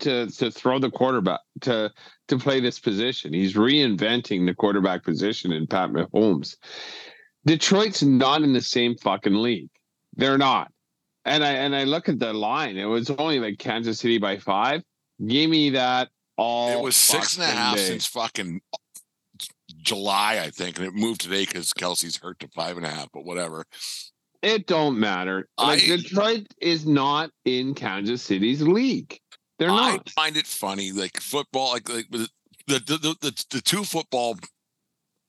[0.00, 1.90] to to throw the quarterback to
[2.28, 3.32] to play this position.
[3.32, 6.56] He's reinventing the quarterback position in Pat Mahomes.
[7.44, 9.70] Detroit's not in the same fucking league.
[10.14, 10.70] They're not.
[11.24, 12.76] And I and I look at the line.
[12.76, 14.82] It was only like Kansas City by five.
[15.24, 16.70] Give me that all.
[16.70, 17.82] It was six and a half day.
[17.82, 18.60] since fucking
[19.82, 23.08] July, I think, and it moved today because Kelce's hurt to five and a half,
[23.12, 23.64] but whatever.
[24.42, 25.48] It don't matter.
[25.58, 29.18] Like I- Detroit is not in Kansas City's league.
[29.58, 30.02] They're I not.
[30.06, 32.28] I find it funny, like football, like, like the,
[32.66, 34.36] the, the the the two football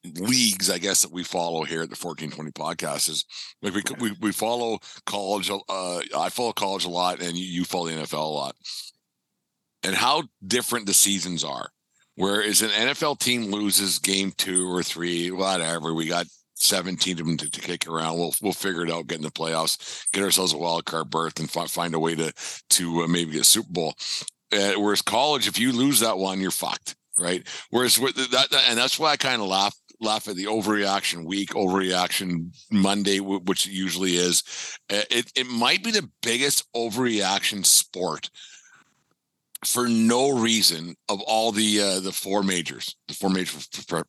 [0.04, 3.26] leagues, I guess that we follow here at the fourteen twenty podcast is
[3.62, 5.50] like we we we follow college.
[5.52, 8.56] Uh, I follow college a lot, and you, you follow the NFL a lot,
[9.84, 11.70] and how different the seasons are.
[12.16, 17.38] Whereas an NFL team loses game two or three, whatever, we got 17 of them
[17.38, 18.18] to, to kick around.
[18.20, 21.40] We'll we'll figure it out, get in the playoffs, get ourselves a wild card berth,
[21.40, 22.32] and fi- find a way to
[22.72, 23.96] to uh, maybe get a Super Bowl.
[24.52, 27.48] Uh, whereas college, if you lose that one, you're fucked, right?
[27.72, 31.26] Whereas with that, that and that's why I kind of laugh laugh at the overreaction
[31.26, 34.44] week, overreaction Monday, wh- which usually is.
[34.92, 38.30] Uh, It it might be the biggest overreaction sport
[39.66, 43.58] for no reason of all the uh, the four majors, the four major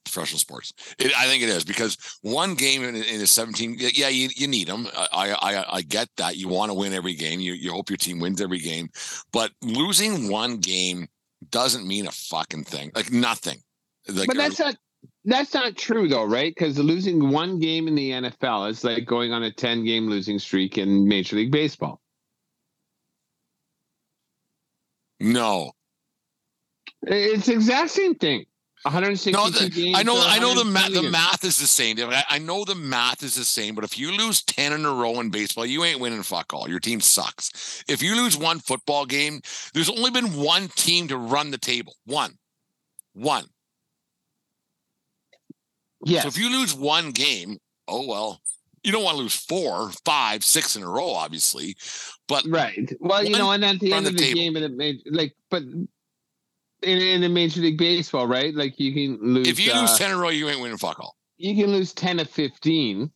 [0.05, 0.73] professional sports.
[0.99, 4.47] It, I think it is because one game in, in a 17, yeah, you, you
[4.47, 4.89] need them.
[4.95, 6.37] I, I I get that.
[6.37, 7.41] You want to win every game.
[7.41, 8.89] You you hope your team wins every game,
[9.33, 11.09] but losing one game
[11.51, 12.91] doesn't mean a fucking thing.
[12.95, 13.59] Like nothing.
[14.09, 14.77] Like, but that's not
[15.25, 16.55] that's not true though, right?
[16.55, 20.39] Because losing one game in the NFL is like going on a 10 game losing
[20.39, 22.01] streak in Major League Baseball.
[25.33, 25.72] No.
[27.07, 28.47] It's the exact same thing.
[28.83, 29.99] 162 No, the- games.
[29.99, 30.14] I know.
[30.22, 30.93] I know the 120 math.
[30.93, 31.99] The math is the same.
[32.01, 33.75] I, I know the math is the same.
[33.75, 36.68] But if you lose ten in a row in baseball, you ain't winning fuck all.
[36.68, 37.83] Your team sucks.
[37.89, 39.41] If you lose one football game,
[39.72, 41.95] there's only been one team to run the table.
[42.05, 42.35] One,
[43.14, 43.45] one.
[46.05, 46.22] Yes.
[46.25, 47.59] So if you lose one game,
[47.89, 48.41] oh well,
[48.83, 51.75] You don't want to lose four, five, six in a row, obviously.
[52.27, 52.91] But right.
[53.01, 54.41] Well, you know, and at the end of the table.
[54.41, 55.89] game, and it made like, but in,
[56.83, 58.55] in the Major League Baseball, right?
[58.55, 59.49] Like you can lose.
[59.49, 61.16] if you uh, lose ten in a row, you ain't winning fuck all.
[61.37, 63.11] you can lose 10 to 15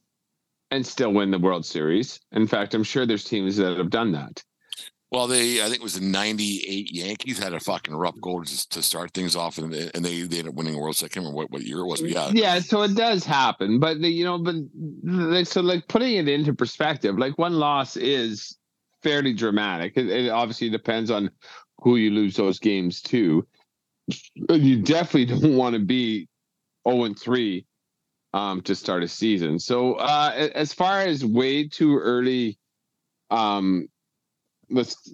[0.71, 2.21] and still win the World Series.
[2.33, 4.43] In fact, I'm sure there's teams that have done that.
[5.11, 8.69] Well, they I think it was the '98 Yankees had a fucking rough goal to,
[8.69, 11.13] to start things off, and they, and they they ended up winning a World Series.
[11.13, 14.03] I can't remember what, what year it was, yeah, Yeah, so it does happen, but
[14.03, 14.57] the, you know, but
[15.03, 18.58] like so, like putting it into perspective, like one loss is
[19.03, 19.97] fairly dramatic.
[19.97, 21.31] It, it obviously depends on
[21.83, 23.47] who you lose those games to.
[24.49, 26.29] You definitely don't want to be
[26.89, 27.65] 0 and 3
[28.35, 29.59] um, to start a season.
[29.59, 32.59] So uh, as far as way too early,
[33.31, 33.89] um,
[34.71, 35.13] let's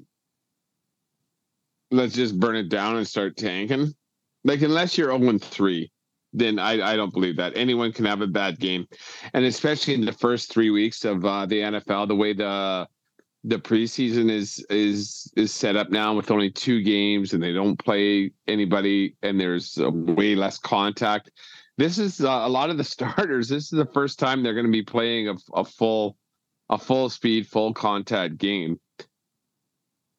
[1.90, 3.94] let's just burn it down and start tanking.
[4.44, 5.90] Like unless you're 0 and 3,
[6.32, 8.86] then I, I don't believe that anyone can have a bad game,
[9.32, 12.88] and especially in the first three weeks of uh, the NFL, the way the
[13.44, 17.76] the preseason is is is set up now with only two games and they don't
[17.76, 21.30] play anybody and there's way less contact.
[21.76, 23.48] This is uh, a lot of the starters.
[23.48, 26.16] This is the first time they're going to be playing a, a full
[26.70, 28.80] a full speed, full contact game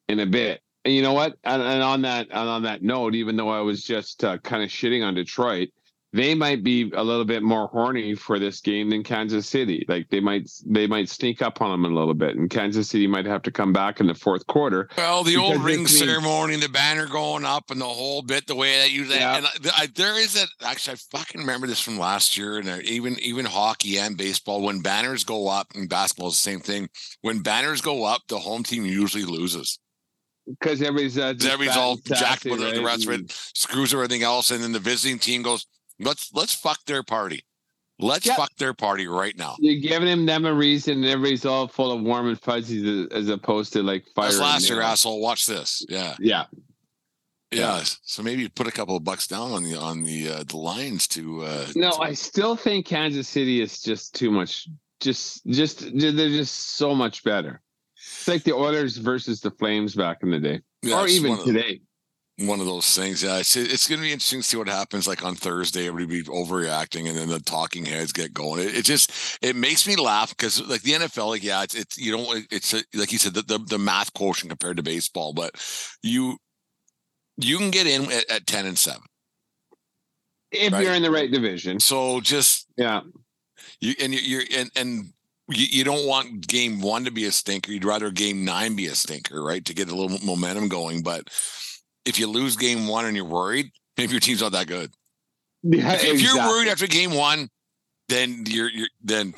[0.08, 0.60] in a bit.
[0.84, 1.36] And you know what?
[1.42, 4.62] And, and on that and on that note, even though I was just uh, kind
[4.62, 5.70] of shitting on Detroit,
[6.16, 9.84] they might be a little bit more horny for this game than Kansas City.
[9.86, 13.06] Like they might they might sneak up on them a little bit, and Kansas City
[13.06, 14.88] might have to come back in the fourth quarter.
[14.96, 18.54] Well, the old ring means- ceremony, the banner going up, and the whole bit, the
[18.56, 19.36] way that you Yeah.
[19.36, 19.50] and I,
[19.82, 23.18] I, there is a actually I fucking remember this from last year, and uh, even
[23.20, 26.88] even hockey and baseball when banners go up, and basketball is the same thing.
[27.20, 29.78] When banners go up, the home team usually loses.
[30.48, 32.84] Because everybody's uh, Everybody's all jacked with the right?
[32.84, 35.66] rest of it, screws everything else, and then the visiting team goes,
[35.98, 37.44] "Let's let's fuck their party,
[37.98, 38.36] let's Yep.
[38.36, 41.92] fuck their party right now." You're giving them, them a reason, and everybody's all full
[41.92, 44.26] of warm and fuzzies as, opposed to like fire.
[44.28, 45.20] That's last year, asshole.
[45.20, 45.84] Watch this.
[45.88, 46.14] Yeah.
[46.20, 46.44] Yeah,
[47.52, 47.82] Yeah.
[48.02, 51.06] So maybe put a couple of bucks down on the on the uh, the lines
[51.08, 54.68] to uh no, to- I still think Kansas City is just too much.
[54.98, 57.60] Just, just they're just so much better.
[57.98, 61.80] It's like the Oilers versus the Flames back in the day, yeah, or even today.
[62.38, 63.22] One of those things.
[63.22, 65.88] Yeah, it's it's gonna be interesting to see what happens like on Thursday.
[65.88, 68.60] Everybody be overreacting and then the talking heads get going.
[68.60, 71.96] It, it just it makes me laugh because like the NFL, like yeah, it's it's
[71.98, 75.32] you don't it's a, like you said the, the the math quotient compared to baseball,
[75.32, 75.50] but
[76.02, 76.36] you
[77.38, 79.02] you can get in at, at ten and seven.
[80.50, 80.84] If Right.
[80.84, 83.02] you're in the right division, So just yeah,
[83.80, 85.04] You and you, you're and and
[85.48, 87.72] you, you don't want game one to be a stinker.
[87.72, 89.64] You'd rather game nine be a stinker, right?
[89.64, 91.02] To get a little momentum going.
[91.02, 91.28] But
[92.06, 94.90] if you lose game one and you're worried, maybe your team's not that good.
[95.62, 95.92] yeah.
[95.94, 97.48] If, if you're worried after game one,
[98.08, 99.34] then you're you're then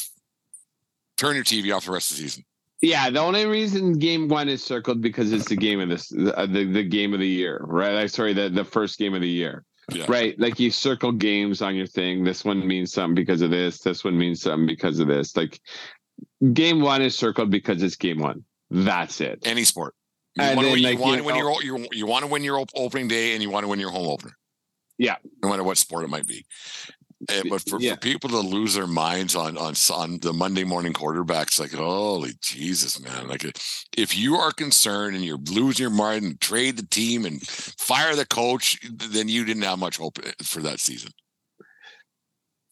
[1.16, 2.44] turn your TV off the rest of the season.
[2.80, 6.32] Yeah, the only reason game one is circled because it's the game of this, the,
[6.38, 7.94] uh, the, the game of the year, right?
[7.96, 10.04] I sorry, the the first game of the year, Yeah.
[10.08, 10.38] right?
[10.38, 12.22] Like you circle games on your thing.
[12.22, 13.80] This one means something because of this.
[13.80, 15.36] This one means something because of this.
[15.36, 15.58] Like
[16.52, 18.44] game one is circled because it's game one.
[18.70, 19.40] That's it.
[19.44, 19.94] Any sport.
[20.38, 22.30] You And want to win, like, you you to win your you, you want to
[22.30, 24.32] win your op- opening day and you want to win your home opener.
[24.96, 25.16] Yeah.
[25.42, 26.44] No matter what sport it might be.
[27.28, 27.94] Eh, but for, Yeah.
[27.94, 32.34] for people to lose their minds on on on the Monday morning quarterbacks, like holy
[32.40, 33.26] Jesus, man!
[33.26, 33.44] Like
[33.96, 38.14] if you are concerned and you're losing your mind and trade the team and fire
[38.14, 41.10] the coach, then you didn't have much hope eh, for that season.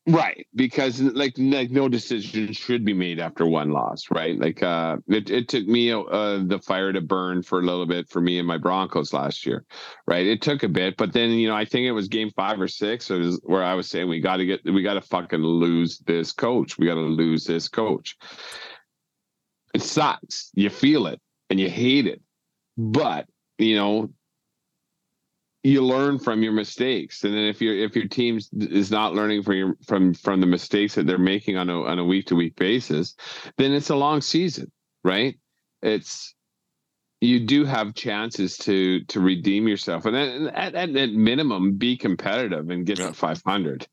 [0.08, 4.38] Right, because like like no decision should be made after one loss, right?
[4.38, 8.08] Like uh it, it took me uh the fire to burn for a little bit
[8.08, 9.64] for me and my Broncos last year.
[10.06, 10.24] Right?
[10.24, 12.68] It took a bit, but then you know, I think it was game 5 or
[12.68, 15.42] 6 it was where I was saying we got to get we got to fucking
[15.42, 16.78] lose this coach.
[16.78, 18.16] We got to lose this coach.
[19.74, 20.52] It sucks.
[20.54, 22.22] You feel it and you hate it.
[22.76, 23.26] But,
[23.58, 24.10] you know,
[25.66, 27.24] you learn from your mistakes.
[27.24, 30.46] And then if your if your team is not learning from your from from the
[30.46, 33.16] mistakes that they're making on a on a week to week basis
[33.56, 34.70] then it's a long season
[35.02, 35.36] right?
[35.82, 36.34] It's
[37.20, 40.04] you do have chances to to redeem yourself.
[40.04, 43.86] And then at, at, at minimum be competitive and get to 500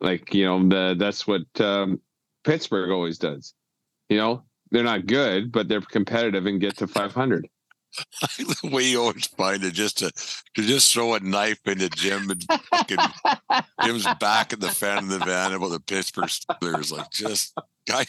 [0.00, 2.00] like you know the that's what um
[2.44, 3.54] pittsburgh always does.
[4.10, 7.48] You know they're not good but they're competitive and get to 500
[8.38, 12.30] the way you always find it just to to just throw a knife into Jim
[12.30, 12.98] and fucking
[13.82, 16.92] Jim's back in the fan of the van about the Pittsburgh Steelers.
[16.92, 17.54] Like just
[17.86, 18.04] guy,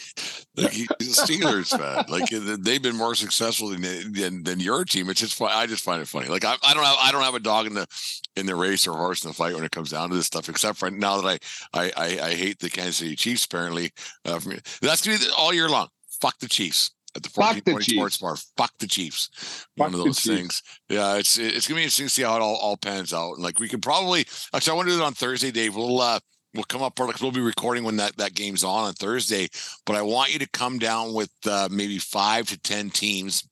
[0.56, 2.06] like he's a Steelers fan.
[2.10, 3.82] Like they've been more successful than,
[4.14, 5.10] than than your team.
[5.10, 5.42] It's just.
[5.42, 6.28] I just find it funny.
[6.28, 7.88] Like I, I don't have I don't have a dog in the
[8.36, 10.50] in the race or horse in the fight when it comes down to this stuff.
[10.50, 11.42] Except for now that
[11.74, 13.46] I I I, I hate the Kansas City Chiefs.
[13.46, 13.92] Apparently,
[14.26, 14.40] uh,
[14.82, 15.88] that's gonna be all year long.
[16.22, 18.36] Fuck the Chiefs at the 1420 Sports Bar.
[18.56, 19.30] Fuck the Chiefs.
[19.78, 20.64] Fuck One of those things.
[20.88, 23.34] Yeah, it's it's gonna be interesting to see how it all, all pans out.
[23.34, 24.22] And like we could probably
[24.54, 25.76] actually I want to do it on Thursday, Dave.
[25.76, 26.20] We'll uh
[26.54, 28.94] we'll come up for it because we'll be recording when that that game's on on
[28.94, 29.48] Thursday.
[29.86, 33.48] But I want you to come down with uh, maybe five to ten teams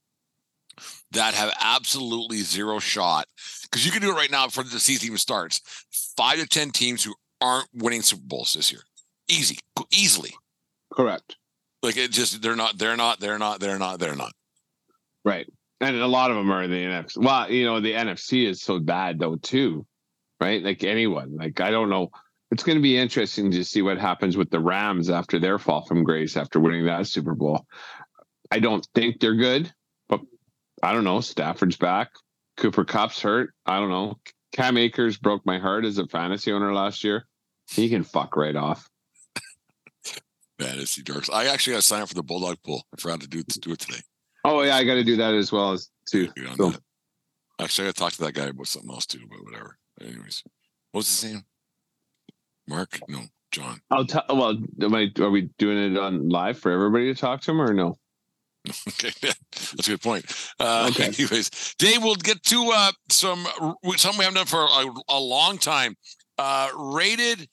[1.11, 3.26] that have absolutely zero shot
[3.63, 5.61] because you can do it right now before the season even starts.
[6.16, 8.82] Five to ten teams who aren't winning Super Bowls this year,
[9.28, 9.57] easy,
[9.91, 10.34] easily.
[10.93, 11.36] Correct.
[11.86, 14.34] Like it just they're not they're not they're not they're not they're not.
[15.24, 15.48] Right.
[15.80, 17.18] And a lot of them are in the NFC.
[17.18, 19.86] Well, you know, the NFC is so bad though too,
[20.42, 20.64] right?
[20.64, 21.36] Like anyone.
[21.36, 22.10] Like I don't know.
[22.50, 25.86] It's going to be interesting to see what happens with the Rams after their fall
[25.86, 27.66] from grace after winning that Super Bowl.
[28.50, 29.72] I don't think they're good,
[30.10, 30.22] but
[30.82, 31.22] I don't know.
[31.22, 32.12] Stafford's back.
[32.58, 33.54] Cooper Kupp's hurt.
[33.66, 34.18] I don't know.
[34.54, 37.28] Cam Akers broke my heart as a fantasy owner last year.
[37.70, 38.90] He can fuck right off.
[40.60, 41.30] Fantasy dorks.
[41.32, 42.84] I actually got to sign up for the Bulldog pool.
[42.93, 43.99] I forgot to do to do it today.
[44.43, 46.32] Oh yeah, I got to do that as well as too.
[46.56, 46.74] So.
[47.60, 49.78] Actually, I got to talk to that guy about something else too, but whatever.
[50.01, 50.43] Anyways,
[50.91, 51.43] what's his name?
[52.68, 52.99] Mark?
[53.08, 53.82] No, John.
[53.91, 54.24] I'll tell.
[54.30, 57.62] Well, am I, are we doing it on live for everybody to talk to him
[57.62, 57.97] or no?
[58.88, 60.26] okay, that's a good point.
[60.60, 61.06] Uh, okay.
[61.20, 63.45] Anyways, Dave, we'll get to uh, some
[63.95, 65.95] something we haven't done for a, a long time.
[66.38, 67.47] Uh, rated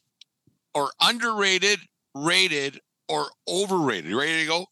[0.75, 1.79] or underrated,
[2.15, 2.81] rated
[3.13, 4.11] or overrated.
[4.11, 4.67] You ready to go?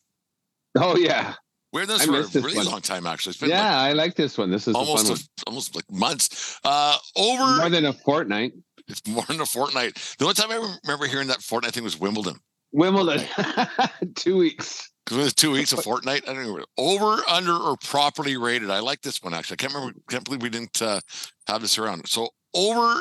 [0.76, 1.34] Oh yeah.
[1.72, 2.66] We're this for a really one.
[2.66, 3.48] long time, actually.
[3.48, 4.50] yeah, like I like this one.
[4.50, 6.58] This is almost a, almost like months.
[6.64, 8.54] Uh, over more than a fortnight.
[8.88, 9.94] It's more than a fortnight.
[10.18, 12.40] The only time I remember hearing that fortnight thing was Wimbledon.
[12.72, 13.24] Wimbledon,
[14.16, 14.90] two weeks.
[15.04, 16.28] Because it was two weeks, a fortnight.
[16.28, 16.64] I don't know.
[16.76, 18.70] Over, under, or properly rated.
[18.70, 19.54] I like this one actually.
[19.54, 19.98] I can't remember.
[20.08, 21.00] Can't believe we didn't uh,
[21.46, 22.08] have this around.
[22.08, 23.00] So over.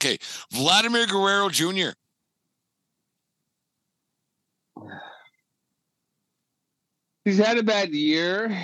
[0.00, 0.18] Okay,
[0.52, 1.90] Vladimir Guerrero Jr.
[7.24, 8.56] He's had a bad year.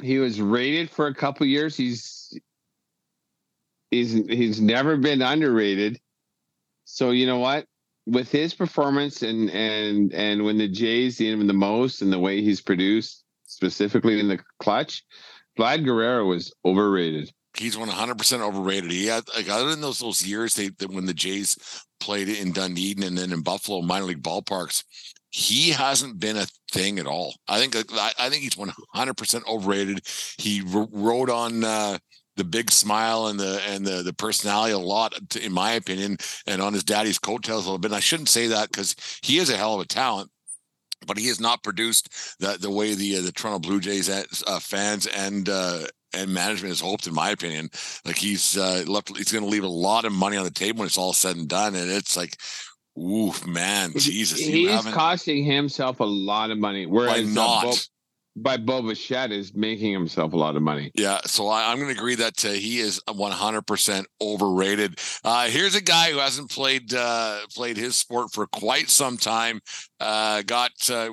[0.00, 1.76] He was rated for a couple years.
[1.76, 2.38] He's
[3.90, 6.00] he's he's never been underrated.
[6.84, 7.66] So you know what?
[8.06, 12.18] With his performance and and and when the Jays need him the most and the
[12.18, 15.04] way he's produced, specifically in the clutch,
[15.58, 17.32] Vlad Guerrero was overrated.
[17.56, 18.90] He's 100% overrated.
[18.90, 21.56] He had like other than those those years they, when the Jays
[21.98, 24.84] played in Dunedin and then in Buffalo minor league ballparks,
[25.30, 27.34] he hasn't been a thing at all.
[27.48, 30.06] I think I think he's 100% overrated.
[30.38, 31.98] He rode on uh,
[32.36, 36.62] the big smile and the and the the personality a lot, in my opinion, and
[36.62, 37.90] on his daddy's coattails a little bit.
[37.90, 40.30] And I shouldn't say that because he is a hell of a talent,
[41.06, 44.60] but he has not produced the the way the uh, the Toronto Blue Jays uh,
[44.60, 47.70] fans and uh, and management has hoped, in my opinion.
[48.04, 50.80] Like he's uh, left, he's going to leave a lot of money on the table
[50.80, 52.36] when it's all said and done, and it's like.
[52.98, 54.40] Oof, man, Jesus!
[54.40, 56.84] He's costing himself a lot of money.
[56.84, 57.88] Whereas not
[58.42, 60.90] by Bo Bichette is making himself a lot of money.
[60.94, 64.98] Yeah, so I, am going to agree that uh, he is 100% overrated.
[65.24, 69.60] Uh, here's a guy who hasn't played uh, played his sport for quite some time.
[70.00, 71.10] Uh, got uh,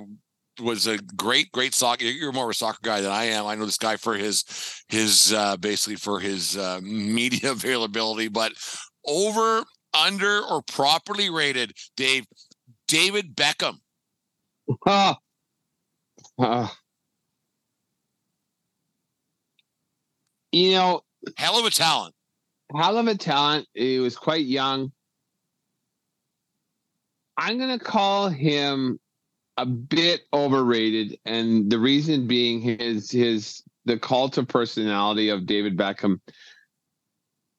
[0.60, 2.06] was a great, great soccer.
[2.06, 3.46] You're more of a soccer guy than I am.
[3.46, 4.44] I know this guy for his
[4.90, 8.54] his uh, basically for his uh, media availability, but
[9.06, 12.26] over, under, or properly rated, Dave.
[12.88, 13.80] David Beckham.
[14.86, 15.16] Uh,
[16.40, 16.68] uh,
[20.52, 21.02] you know,
[21.38, 22.14] hell of a talent.
[22.76, 23.68] Hell of a talent.
[23.74, 24.92] He was quite young.
[27.38, 29.00] I'm going to call him
[29.58, 35.78] a bit overrated, and the reason being his his the cult of personality of David
[35.78, 36.20] Beckham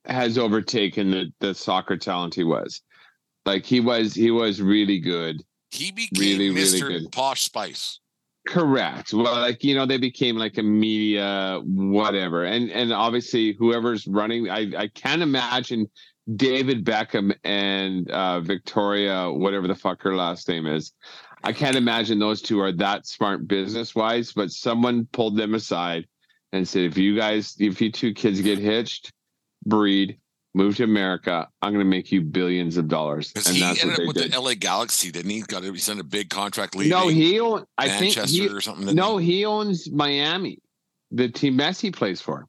[0.05, 2.83] has overtaken the the soccer talent he was.
[3.45, 5.43] Like he was he was really good.
[5.71, 6.89] He became really, Mr.
[6.89, 8.01] Really Posh Spice.
[8.47, 9.13] Correct.
[9.13, 14.51] Well, like you know, they became like a media whatever, and and obviously whoever's running,
[14.51, 15.89] I I can't imagine
[16.35, 20.93] David Beckham and uh, Victoria, whatever the fuck her last name is.
[21.43, 26.07] I can't imagine those two are that smart business wise, but someone pulled them aside
[26.53, 29.13] and said, if you guys, if you two kids get hitched,
[29.65, 30.19] breed,
[30.57, 31.49] move to America.
[31.61, 33.33] I'm going to make you billions of dollars.
[33.37, 34.33] And he that's ended up with did.
[34.33, 35.43] the LA Galaxy, didn't he?
[35.43, 36.75] Got to he signed a big contract.
[36.75, 37.67] No, he owns.
[37.77, 38.95] I Manchester think he, or something.
[38.95, 39.39] No, he?
[39.39, 40.59] he owns Miami,
[41.11, 42.47] the team Messi plays for.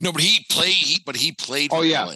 [0.00, 0.72] No, but he played.
[0.72, 1.70] He but he played.
[1.72, 2.14] Oh yeah, LA.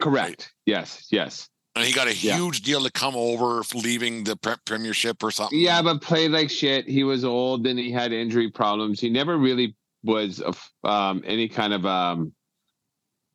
[0.00, 0.28] correct.
[0.28, 0.50] Right.
[0.66, 1.48] Yes, yes.
[1.76, 2.36] And he got a Yeah.
[2.36, 5.58] huge deal to come over, leaving the pre- Premiership or something.
[5.58, 6.88] Yeah, but played like shit.
[6.88, 9.00] He was old and he had injury problems.
[9.00, 10.54] He never really was a,
[10.88, 12.32] um, any kind of um,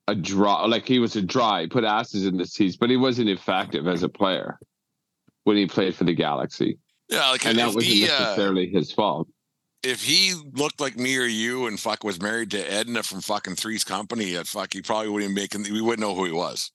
[0.08, 0.64] a draw.
[0.66, 1.60] Like he was a draw.
[1.60, 4.58] He put asses in the seats, but he wasn't effective as a player
[5.44, 6.78] when he played for the Galaxy.
[7.10, 7.30] yeah.
[7.32, 9.28] Like And that wasn't he, uh, necessarily his fault.
[9.84, 13.56] if he looked like me or you and fuck was married to Edna from fucking
[13.56, 15.72] Three's Company, at fuck, he probably wouldn't even make.
[15.72, 16.72] We wouldn't know who he was.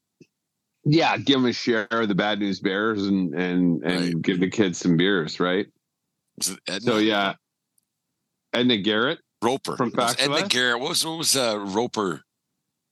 [0.87, 4.22] Yeah, give him a share of the bad news bears and and and Right.
[4.22, 5.66] give the kids some beers, right?
[6.68, 6.80] Edna?
[6.80, 7.35] So yeah,
[8.53, 10.47] Edna Garrett, Roper From Facts Edna?
[10.49, 10.80] Garrett.
[10.80, 12.22] What was what was uh, Roper?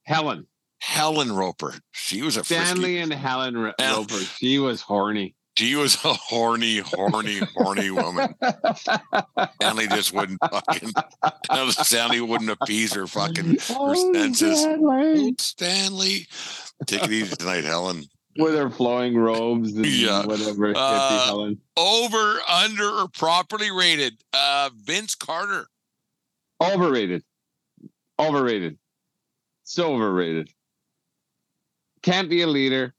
[0.05, 0.47] Helen,
[0.81, 1.75] Helen Roper.
[1.93, 4.15] She was a frisky Stanley, and Helen Hel- Roper.
[4.17, 5.35] She was horny.
[5.59, 8.35] She was a horny, horny, horny woman.
[9.61, 10.93] Stanley just wouldn't fucking.
[11.73, 14.63] Stanley wouldn't appease her fucking her senses.
[15.39, 16.27] Stanley,
[16.87, 18.05] take it easy tonight, Helen.
[18.39, 20.25] with her flowing robes and Yeah.
[20.25, 20.73] whatever.
[20.75, 21.61] Uh, Helen.
[21.77, 24.15] Over, under, or properly rated.
[24.33, 25.67] Uh, Vince Carter.
[26.63, 27.23] Overrated.
[28.19, 28.79] Overrated.
[29.65, 30.51] So overrated.
[32.03, 32.95] Can't be a leader.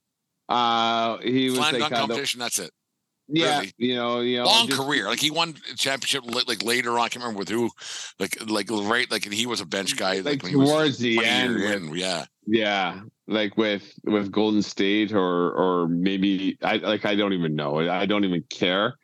[0.50, 2.40] Uh, he was Slam like dunk competition.
[2.40, 2.72] That's it.
[3.28, 3.74] yeah, really.
[3.78, 5.08] you know, you know, Long just- career.
[5.08, 7.06] Like he won championship li- like later on.
[7.06, 7.70] I can't remember with who.
[8.20, 9.10] Like like right.
[9.10, 10.20] Like and he was a bench guy.
[10.20, 11.56] like when was towards the end.
[11.56, 12.26] with- yeah.
[12.46, 17.80] Yeah, like with with Golden State or or maybe I like I don't even know.
[17.90, 18.96] I don't even care.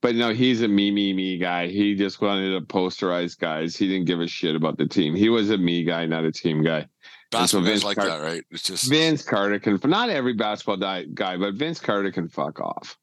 [0.00, 1.68] But no, he's a me me me guy.
[1.68, 3.76] He just wanted to posterize guys.
[3.76, 5.14] He didn't give a shit about the team.
[5.14, 6.82] He was a me guy, not a team guy.
[6.82, 8.44] So Basketball guys Vince like that, right?
[8.50, 12.98] It's just Vince Carter can not every basketball guy, but Vince Carter can fuck off.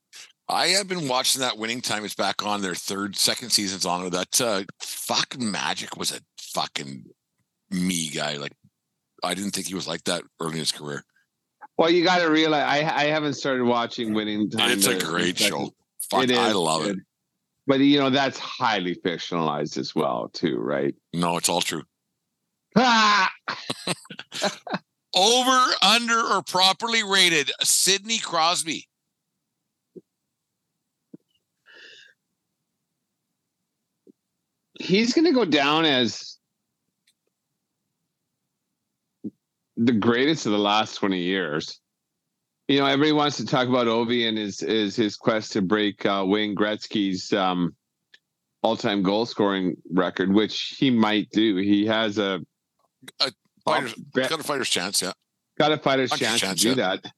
[0.47, 2.03] I have been watching that winning time.
[2.03, 4.03] It's back on their third, second season's on.
[4.03, 7.05] With that uh, fucking Magic was a fucking
[7.71, 8.37] me guy.
[8.37, 8.53] Like
[9.23, 11.03] I didn't think he was like that early in his career.
[11.77, 14.71] Well, you got to realize I I haven't started watching Winning Time.
[14.71, 15.71] it's a great show.
[16.09, 16.95] Fuck, It I love it.
[16.95, 16.99] good.
[17.67, 20.93] But you know that's highly fictionalized as well, too, right?
[21.13, 21.83] No, it's all true.
[22.75, 23.31] Ah!
[25.15, 27.51] Over, under, or properly rated.
[27.61, 28.87] Sidney Crosby.
[34.79, 36.37] He's going to go down as
[39.85, 41.79] the greatest of the last twenty years.
[42.67, 46.05] You know, everybody wants to talk about Ovi and his is his quest to break
[46.05, 47.75] uh, Wayne Gretzky's um,
[48.61, 51.57] all-time goal scoring record, which he might do.
[51.57, 52.39] He has a
[53.19, 53.31] A
[53.65, 55.11] fighter's- bet- Got a fighter's chance, yeah.
[55.57, 56.95] got a fighter's chance, chance, to do yeah.
[56.97, 57.11] that.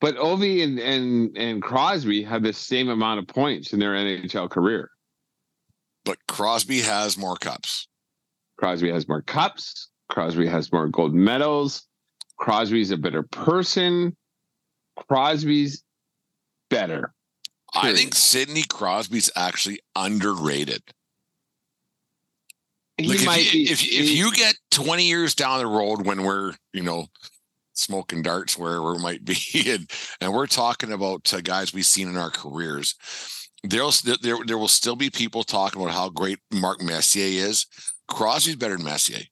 [0.00, 4.48] But Ovi and, and and Crosby have the same amount of points in their NHL
[4.50, 4.90] career.
[6.04, 7.88] But Crosby has more cups.
[8.58, 9.88] Crosby has more cups.
[10.10, 11.86] Crosby has more gold medals.
[12.38, 14.16] Crosby's a better person.
[14.96, 15.82] Crosby's
[16.70, 17.12] better.
[17.74, 20.82] I think Sidney Crosby's actually underrated.
[22.96, 23.72] He Like if, might you, be.
[23.72, 27.06] if if you get 20 years down the road when we're you know
[27.72, 32.06] smoking darts wherever we might be and and we're talking about uh, guys we've seen
[32.06, 32.94] in our careers
[33.64, 37.66] there'll there there will still be people talking about how great Mark Messier is
[38.06, 39.24] Crosby's better than Messier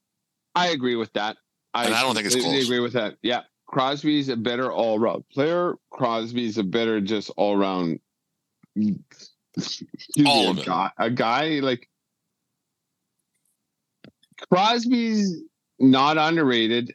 [0.55, 1.37] I agree with that.
[1.75, 2.64] And I don't think it's close.
[2.64, 3.16] agree with that.
[3.23, 3.43] Yeah.
[3.66, 5.75] Crosby's a better all round player.
[5.91, 8.01] Crosby's a better just all round.
[8.77, 10.66] All a of it.
[10.66, 11.89] guy, a guy like
[14.51, 15.43] Crosby's
[15.79, 16.95] not underrated.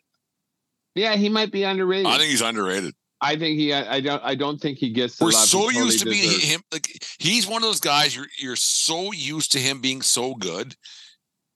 [0.94, 2.08] Yeah, he might be underrated.
[2.08, 3.74] I think he's underrated I think he.
[3.74, 4.24] I don't.
[4.24, 5.20] I don't think he gets.
[5.20, 9.12] we're so used to being him like he's one of those guys you're you're so
[9.12, 10.76] used to him being so good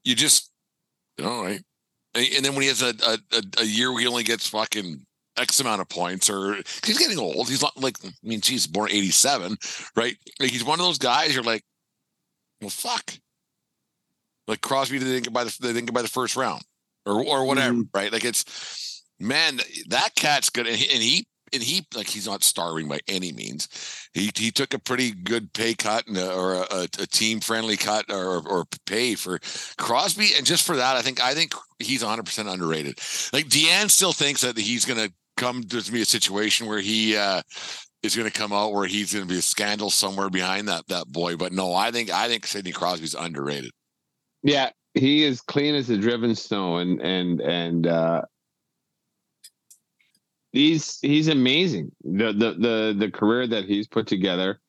[0.03, 0.51] you just
[1.23, 1.61] all right
[2.15, 3.17] and, then when he has a, a
[3.59, 5.05] a- year where he only gets fucking
[5.37, 6.55] x amount of points or
[6.85, 7.47] he's getting old.
[7.49, 9.57] He's not like i mean he's born 87
[9.95, 10.17] right?
[10.39, 11.63] Like he's one of those guys you're like
[12.59, 13.13] well fuck.
[14.47, 16.61] Like crosby they didn't get by the they didn't get by the first round
[17.05, 17.87] or or whatever Mhm.
[17.93, 18.11] right?
[18.11, 22.43] Like it's man that cat's good and he, and he and he like he's not
[22.43, 23.67] starving by any means.
[24.13, 27.77] He he took a pretty good pay cut and a, or a, a team friendly
[27.77, 29.39] cut or or pay for
[29.77, 32.99] Crosby, and just for that, I think I think he's 100 percent underrated.
[33.33, 36.79] Like Deanne still thinks that he's going to come There's gonna be a situation where
[36.79, 37.41] he uh,
[38.03, 40.87] is going to come out where he's going to be a scandal somewhere behind that
[40.87, 41.35] that boy.
[41.35, 43.71] But no, I think I think Sidney Crosby's underrated.
[44.43, 48.21] Yeah, he is clean as a driven snow, and and and uh,
[50.51, 51.91] he's he's amazing.
[52.03, 54.59] The the the the career that he's put together,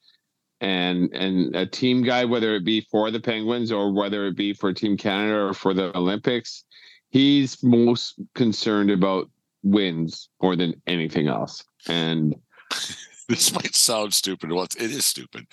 [0.61, 4.53] and and a team guy, whether it be for the Penguins or whether it be
[4.53, 6.65] for Team Canada or for the Olympics,
[7.11, 9.31] he's most concerned about
[9.63, 11.65] wins more than anything else.
[11.89, 12.35] And
[13.29, 14.53] this might sound stupid.
[14.53, 15.47] Well, it is stupid.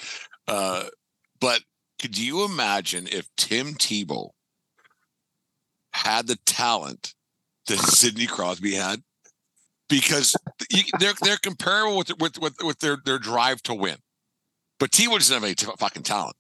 [0.48, 0.86] Uh,
[1.40, 1.62] but
[2.00, 4.30] could you imagine if Tim Tebow
[5.94, 7.14] had the talent
[7.68, 9.04] that Sidney Crosby had?
[9.90, 10.36] Because
[11.00, 13.98] they're they're comparable with with with, with their their drive to win.
[14.80, 16.36] But Tebow doesn't have any t- fucking talent.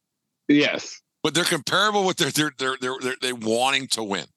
[0.47, 1.01] Yes.
[1.23, 4.25] But they're comparable with their their their their, their, their wanting to win.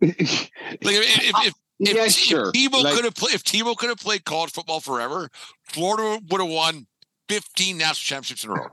[0.00, 0.20] Like
[0.82, 2.52] if, if, if if, yeah, if sure.
[2.52, 5.30] Tebow Like- could have played, if Tebow could have played college football forever,
[5.62, 6.86] Florida would have won
[7.28, 8.66] 15 national championships in a row.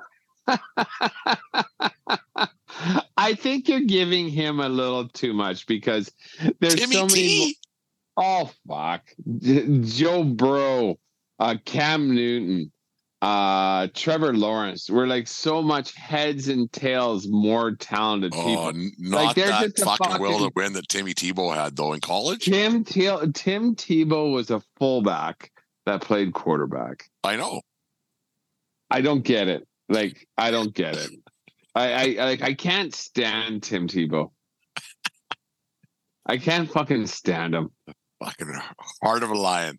[3.17, 6.11] I think you're giving him a little too much because
[6.59, 7.13] there's Timmy so many.
[7.13, 7.57] T.
[8.17, 9.03] Oh fuck,
[9.81, 10.95] Joe Burrow,
[11.39, 12.71] uh, Cam Newton,
[13.21, 14.89] uh, Trevor Lawrence.
[14.89, 18.89] We're like so much heads and tails more talented Oh, people.
[18.99, 21.99] not they're that just a fucking will to win that Timmy Tebow had though in
[21.99, 22.45] college.
[22.45, 25.51] Tim Te- Tim Tebow was a fullback
[25.85, 27.03] that played quarterback.
[27.23, 27.61] I know.
[28.89, 29.67] I don't get it.
[29.89, 31.09] Like I don't get it.
[31.75, 34.31] I I- like I can't stand Tim Tebow.
[36.25, 37.69] I can't fucking stand him.
[38.25, 38.51] Fucking
[39.03, 39.77] heart of a lion.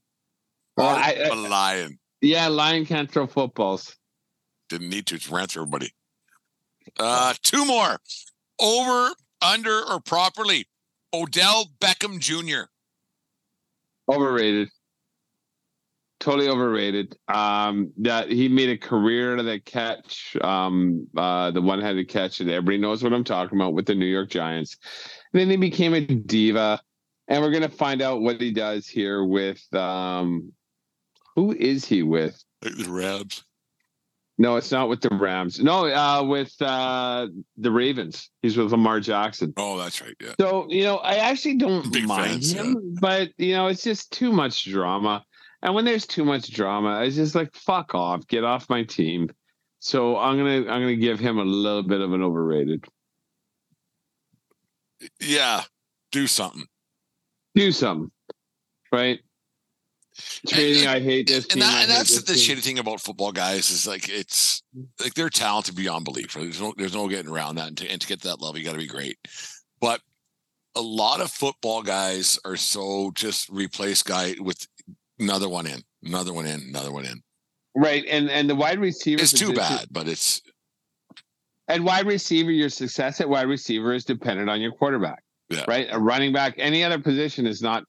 [0.76, 1.98] Well, Heart I- of a lion.
[2.20, 3.96] Yeah, Lion can't throw footballs.
[4.68, 5.16] Didn't need to.
[5.16, 5.90] It's ran through everybody.
[6.98, 7.98] Uh, two more.
[8.60, 10.66] Over, under, or properly.
[11.12, 12.68] Odell Beckham Jr.
[14.10, 14.68] Overrated.
[16.20, 17.16] Totally overrated.
[17.28, 22.40] Um, that he made a career out of that catch, um, uh, the one-handed catch,
[22.40, 24.78] and everybody knows what I'm talking about with the New York Giants.
[25.32, 26.80] And then he became a diva,
[27.28, 30.52] and we're gonna find out what he does here with um,
[31.34, 32.42] who is he with?
[32.62, 33.44] The Rams.
[34.38, 35.60] No, it's not with the Rams.
[35.60, 38.30] No, uh, with uh, the Ravens.
[38.42, 39.54] He's with Lamar Jackson.
[39.56, 40.14] Oh, that's right.
[40.20, 40.34] Yeah.
[40.38, 44.12] So, you know, I actually don't Big mind fans, him, but you know, it's just
[44.12, 45.24] too much drama.
[45.62, 49.30] And when there's too much drama, it's just like fuck off, get off my team.
[49.78, 52.84] So I'm gonna I'm gonna give him a little bit of an overrated.
[55.20, 55.62] Yeah.
[56.12, 56.66] Do something.
[57.56, 58.10] Do something,
[58.92, 59.18] right?
[60.46, 61.62] Trading, I hate this and, team.
[61.62, 62.56] I that, and that's the team.
[62.56, 64.62] shitty thing about football guys is like it's
[65.00, 66.34] like they're talented beyond belief.
[66.34, 68.58] There's no there's no getting around that, and to, and to get to that level,
[68.58, 69.18] you got to be great.
[69.80, 70.00] But
[70.74, 74.66] a lot of football guys are so just replace guy with
[75.18, 77.22] another one in, another one in, another one in.
[77.74, 80.42] Right, and and the wide receiver It's too bad, but it's
[81.68, 85.22] And wide receiver, your success at wide receiver is dependent on your quarterback.
[85.48, 85.64] Yeah.
[85.68, 87.84] Right, a running back, any other position is not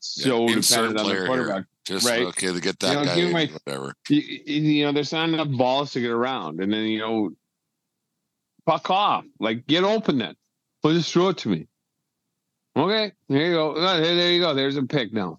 [0.00, 1.26] so Yeah, dependent on the player here.
[1.26, 1.64] quarterback.
[1.84, 2.22] just Right.
[2.26, 3.94] okay to get that know, guy, give in, my- whatever.
[4.08, 7.30] you, you know, there's not enough balls to get around, and then you know,
[8.66, 9.24] fuck off.
[9.38, 10.34] Like get open then.
[10.82, 11.68] Well, just throw it to me.
[12.76, 13.80] Okay, there you go.
[13.80, 14.52] There, there you go.
[14.54, 15.38] There's a pick now.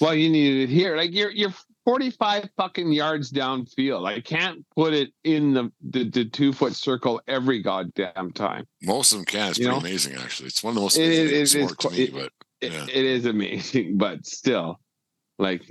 [0.00, 0.96] Well, you needed it here.
[0.96, 1.52] Like you're you're
[1.90, 4.06] 45 fucking yards downfield.
[4.06, 8.66] I can't put it in the the, the two foot circle every goddamn time.
[8.82, 9.50] Most of them can.
[9.50, 9.86] It's You pretty know?
[9.88, 10.46] amazing, actually.
[10.46, 12.02] It's one of the most It amazing is- it is sport to me.
[12.04, 12.84] it- but Yeah.
[12.84, 14.78] it is amazing, but still,
[15.40, 15.62] like,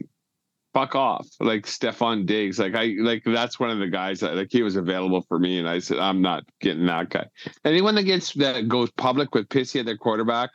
[0.74, 1.26] fuck off.
[1.40, 4.76] Like Stefon Diggs, like I like that's one of the guys that like he was
[4.76, 7.28] available for me, and I said I'm not getting that guy.
[7.64, 10.50] Anyone that gets that goes public with pissy at their quarterback,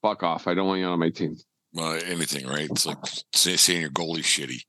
[0.00, 0.46] fuck off.
[0.48, 1.36] I don't want you on my team.
[1.76, 2.68] uh, anything, right?
[2.70, 2.96] It's like
[3.34, 4.62] say, saying your goalie's shitty.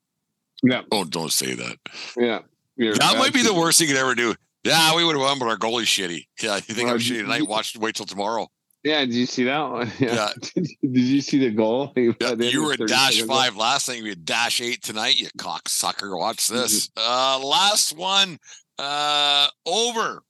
[0.63, 1.77] Yeah, Oh, don't say that.
[2.17, 2.39] yeah.
[2.75, 4.35] You're- That might be the worst thing you could ever do.
[4.63, 6.27] Yeah, we would have won, but our goalie's shitty.
[6.41, 7.47] Yeah, you think Well, I'm shitty tonight?
[7.47, 8.47] Watch, wait till tomorrow.
[8.83, 9.91] Yeah, did you see that one?
[9.99, 10.29] Yeah.
[10.55, 10.63] Yeah.
[10.63, 11.91] did you see the goal?
[11.97, 14.01] Yeah, you were at 30 dash five last night.
[14.03, 15.19] We had dash eight tonight.
[15.19, 16.17] You cocksucker.
[16.17, 16.55] Watch Mm-hmm.
[16.57, 16.89] this.
[16.95, 18.37] Uh, last one.
[18.77, 20.23] Uh, over,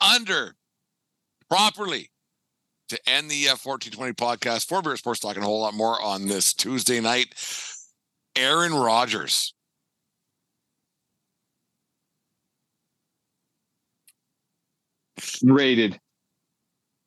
[0.00, 0.54] under,
[1.48, 2.10] properly
[2.90, 4.68] to end the uh, 1420 podcast.
[4.68, 7.34] Four Beer Sports talking a whole lot more on this Tuesday night.
[8.36, 9.54] Aaron Rodgers.
[15.42, 15.98] Rated.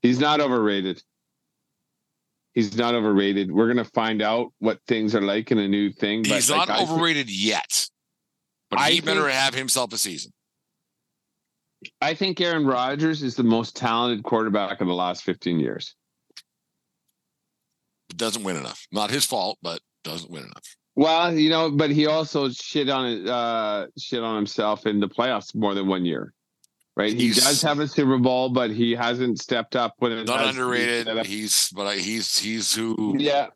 [0.02, 1.04] He's not overrated.
[2.54, 3.52] He's not overrated.
[3.52, 6.24] We're gonna find out what things are like in a new thing.
[6.24, 7.88] But He's like, not I think- overrated yet,
[8.70, 10.32] but I he better think- have himself a season.
[12.02, 15.96] I think Aaron Rodgers is the most talented quarterback in the last 15 years.
[18.16, 18.86] Doesn't win enough.
[18.92, 20.76] Not his fault, but doesn't win enough.
[20.96, 25.08] Well, you know, but he also shit on it, uh, shit on himself in the
[25.08, 26.34] playoffs more than one year.
[26.98, 27.14] Right?
[27.14, 30.56] He does have a Super Bowl, but he hasn't stepped up when it Not has
[30.56, 31.26] to underrated.
[31.26, 33.48] He's but I- he's he's who Yeah,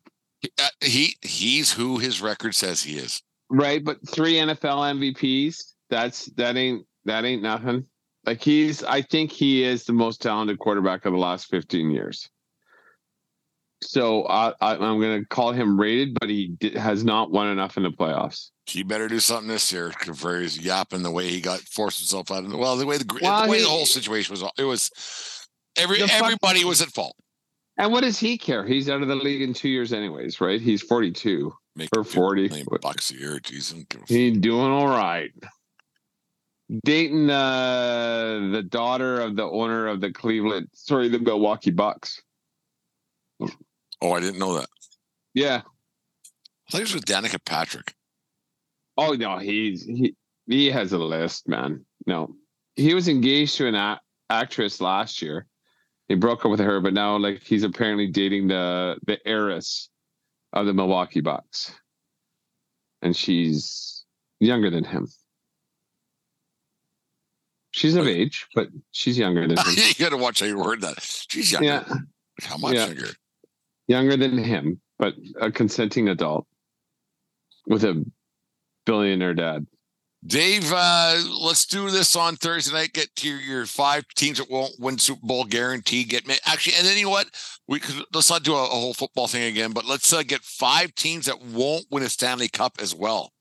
[0.60, 3.22] uh, he he's who his record says he is.
[3.50, 3.84] right.
[3.84, 5.74] But three NFL MVPs.
[5.90, 7.86] That's that ain't that ain't nothing.
[8.26, 12.30] Like he's, I think he is the most talented quarterback of the last 15 years.
[13.90, 17.48] So I, I, I'm going to call him rated, but he di- has not won
[17.48, 18.50] enough in the playoffs.
[18.66, 22.32] He better do something this year for his yapping the way he got forced himself
[22.32, 24.44] out of the well, the way the, Well, the way he- the whole situation was.
[24.58, 24.90] It was
[25.78, 27.16] every The fuck- everybody was at fault.
[27.78, 28.64] And what does he care?
[28.66, 30.62] He's out of the league in two years, anyways, right?
[30.62, 32.48] He's 42 Make or 40.
[32.50, 33.40] million bucks a year.
[33.40, 35.32] Jeez, I don't give a He's doing all right.
[36.86, 42.22] Dating uh, the daughter of the owner of the Cleveland, sorry, the Milwaukee Bucks.
[44.04, 44.68] Oh, I didn't know that.
[45.34, 45.62] Yeah.
[46.68, 47.94] I think it was with Danica Patrick.
[48.98, 50.16] Oh no, he's he
[50.48, 51.86] he has a list, man.
[52.06, 52.36] No,
[52.76, 55.48] he was engaged to an a- actress last year.
[56.10, 59.90] He broke up with her, but now like he's apparently dating the the heiress
[60.52, 61.74] of the Milwaukee Bucks,
[63.02, 64.04] and she's
[64.40, 65.08] younger than him.
[67.72, 69.66] She's of age, but she's younger than him.
[69.76, 71.02] you got to watch how you word that.
[71.02, 71.66] She's younger.
[71.68, 71.84] yeah,
[72.44, 72.88] How much Yeah.
[72.88, 73.08] younger?
[73.88, 76.48] Younger than him, but a consenting adult
[77.68, 78.04] with a
[78.86, 79.66] billionaire dad.
[80.26, 82.94] Dave, uh, let's do this on Thursday night.
[82.94, 86.06] Get to your, your five teams that won't win Super Bowl guarantee.
[86.06, 87.28] Get me actually, and then you know what?
[87.68, 90.42] We could let's not do a, a whole football thing again, but let's uh, get
[90.42, 93.34] five teams that won't win a Stanley Cup as well.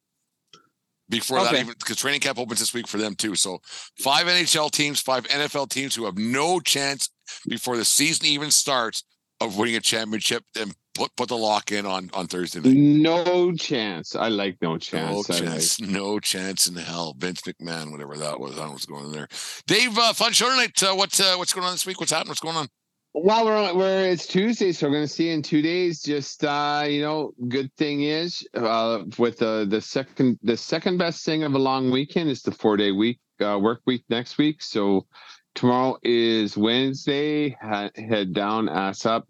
[1.08, 3.36] Before that, even because training camp opens this week for them too.
[3.36, 3.60] So
[4.00, 7.10] five NHL teams, five NFL teams who have no chance
[7.46, 9.04] before the season even starts
[9.46, 12.76] of winning a championship, and put put the lock in on on Thursday night.
[12.76, 14.14] No chance.
[14.14, 14.78] I like no No
[15.22, 15.80] chance.
[15.80, 17.14] Like- no chance in hell.
[17.18, 19.28] Vince McMahon, whatever that was, I don't know what's going on there.
[19.66, 20.82] Dave, uh, fun show tonight.
[20.82, 22.00] Uh, what uh, what's going on this week?
[22.00, 22.30] What's happening?
[22.30, 22.68] What's going on?
[23.14, 26.00] Well, we're on, we're it's Tuesday, so we're going to see in two days.
[26.02, 31.24] Just uh, you know, good thing is uh, with the the second the second best
[31.24, 34.62] thing of a long weekend is the four day week uh, work week next week.
[34.62, 35.06] So
[35.54, 37.56] tomorrow is Wednesday.
[37.60, 39.26] Head down, ass up.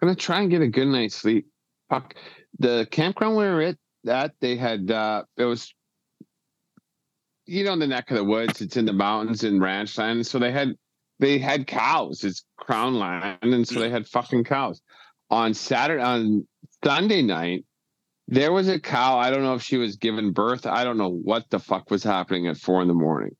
[0.00, 1.46] Gonna try and get a good night's sleep.
[1.88, 2.14] Fuck
[2.58, 3.76] the campground we were at.
[4.04, 5.72] That they had uh, it was.
[7.48, 10.26] You know, in the neck of the woods, it's in the mountains in ranch land.
[10.26, 10.74] So they had
[11.18, 12.24] they had cows.
[12.24, 14.82] It's crown land, and so they had fucking cows.
[15.30, 16.46] On Saturday, on
[16.84, 17.64] Sunday night,
[18.28, 19.18] there was a cow.
[19.18, 20.66] I don't know if she was giving birth.
[20.66, 23.36] I don't know what the fuck was happening at four in the morning,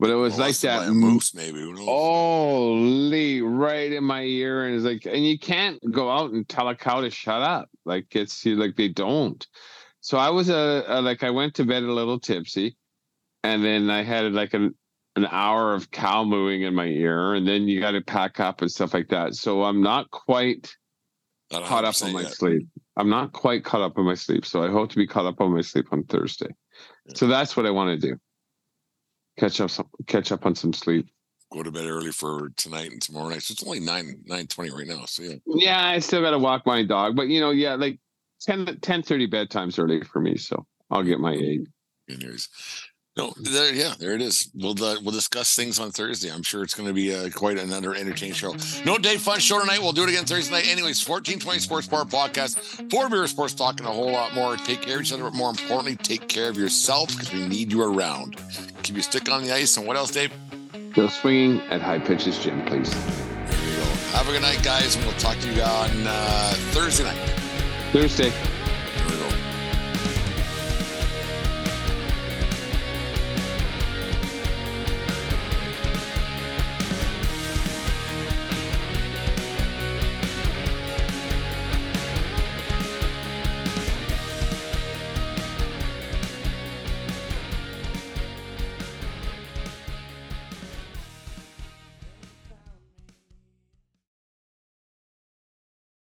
[0.00, 0.90] but it was like that.
[0.92, 1.60] moose, maybe.
[1.76, 6.68] Holy, right in my ear, and it's like, and you can't go out and tell
[6.68, 7.68] a cow to shut up.
[7.84, 9.46] Like it's like they don't.
[10.00, 12.76] So I was a, a like I went to bed a little tipsy,
[13.42, 14.74] and then I had like an
[15.16, 18.62] an hour of cow mooing in my ear, and then you got to pack up
[18.62, 19.34] and stuff like that.
[19.34, 20.74] So I'm not quite
[21.52, 22.32] Not caught up on my yet.
[22.32, 22.66] sleep.
[22.96, 25.40] I'm not quite caught up on my sleep, so I hope to be caught up
[25.40, 26.48] on my sleep on Thursday.
[27.14, 28.16] So that's what I want to do.
[29.38, 31.08] Catch up, some, catch up on some sleep.
[31.52, 33.42] Go to bed early for tonight and tomorrow night.
[33.42, 35.04] So it's only nine nine twenty right now.
[35.06, 37.98] So yeah, Yeah, I still got to walk my dog, but you know, yeah, like
[38.42, 41.44] 10, 10 30 bedtime's early for me, so I'll get my mm-hmm.
[41.44, 41.68] eight.
[42.22, 42.48] anyways.
[43.16, 44.50] No, there, yeah, there it is.
[44.54, 46.32] We'll uh, we'll discuss things on Thursday.
[46.32, 48.56] I'm sure it's going to be uh, quite another entertaining show.
[48.84, 49.78] No day fun show tonight.
[49.80, 50.66] We'll do it again Thursday night.
[50.66, 54.56] Anyways, 1420 Sports Bar Podcast, Four Beer Sports Talk, and a whole lot more.
[54.56, 57.70] Take care of each other, but more importantly, take care of yourself because we need
[57.70, 58.36] you around.
[58.82, 59.76] Keep your stick on the ice.
[59.76, 60.32] And what else, Dave?
[60.92, 62.90] Go swinging at high pitches, Jim, please.
[62.92, 63.84] There you go.
[64.10, 67.30] Have a good night, guys, and we'll talk to you on uh, Thursday night.
[67.92, 68.32] Thursday.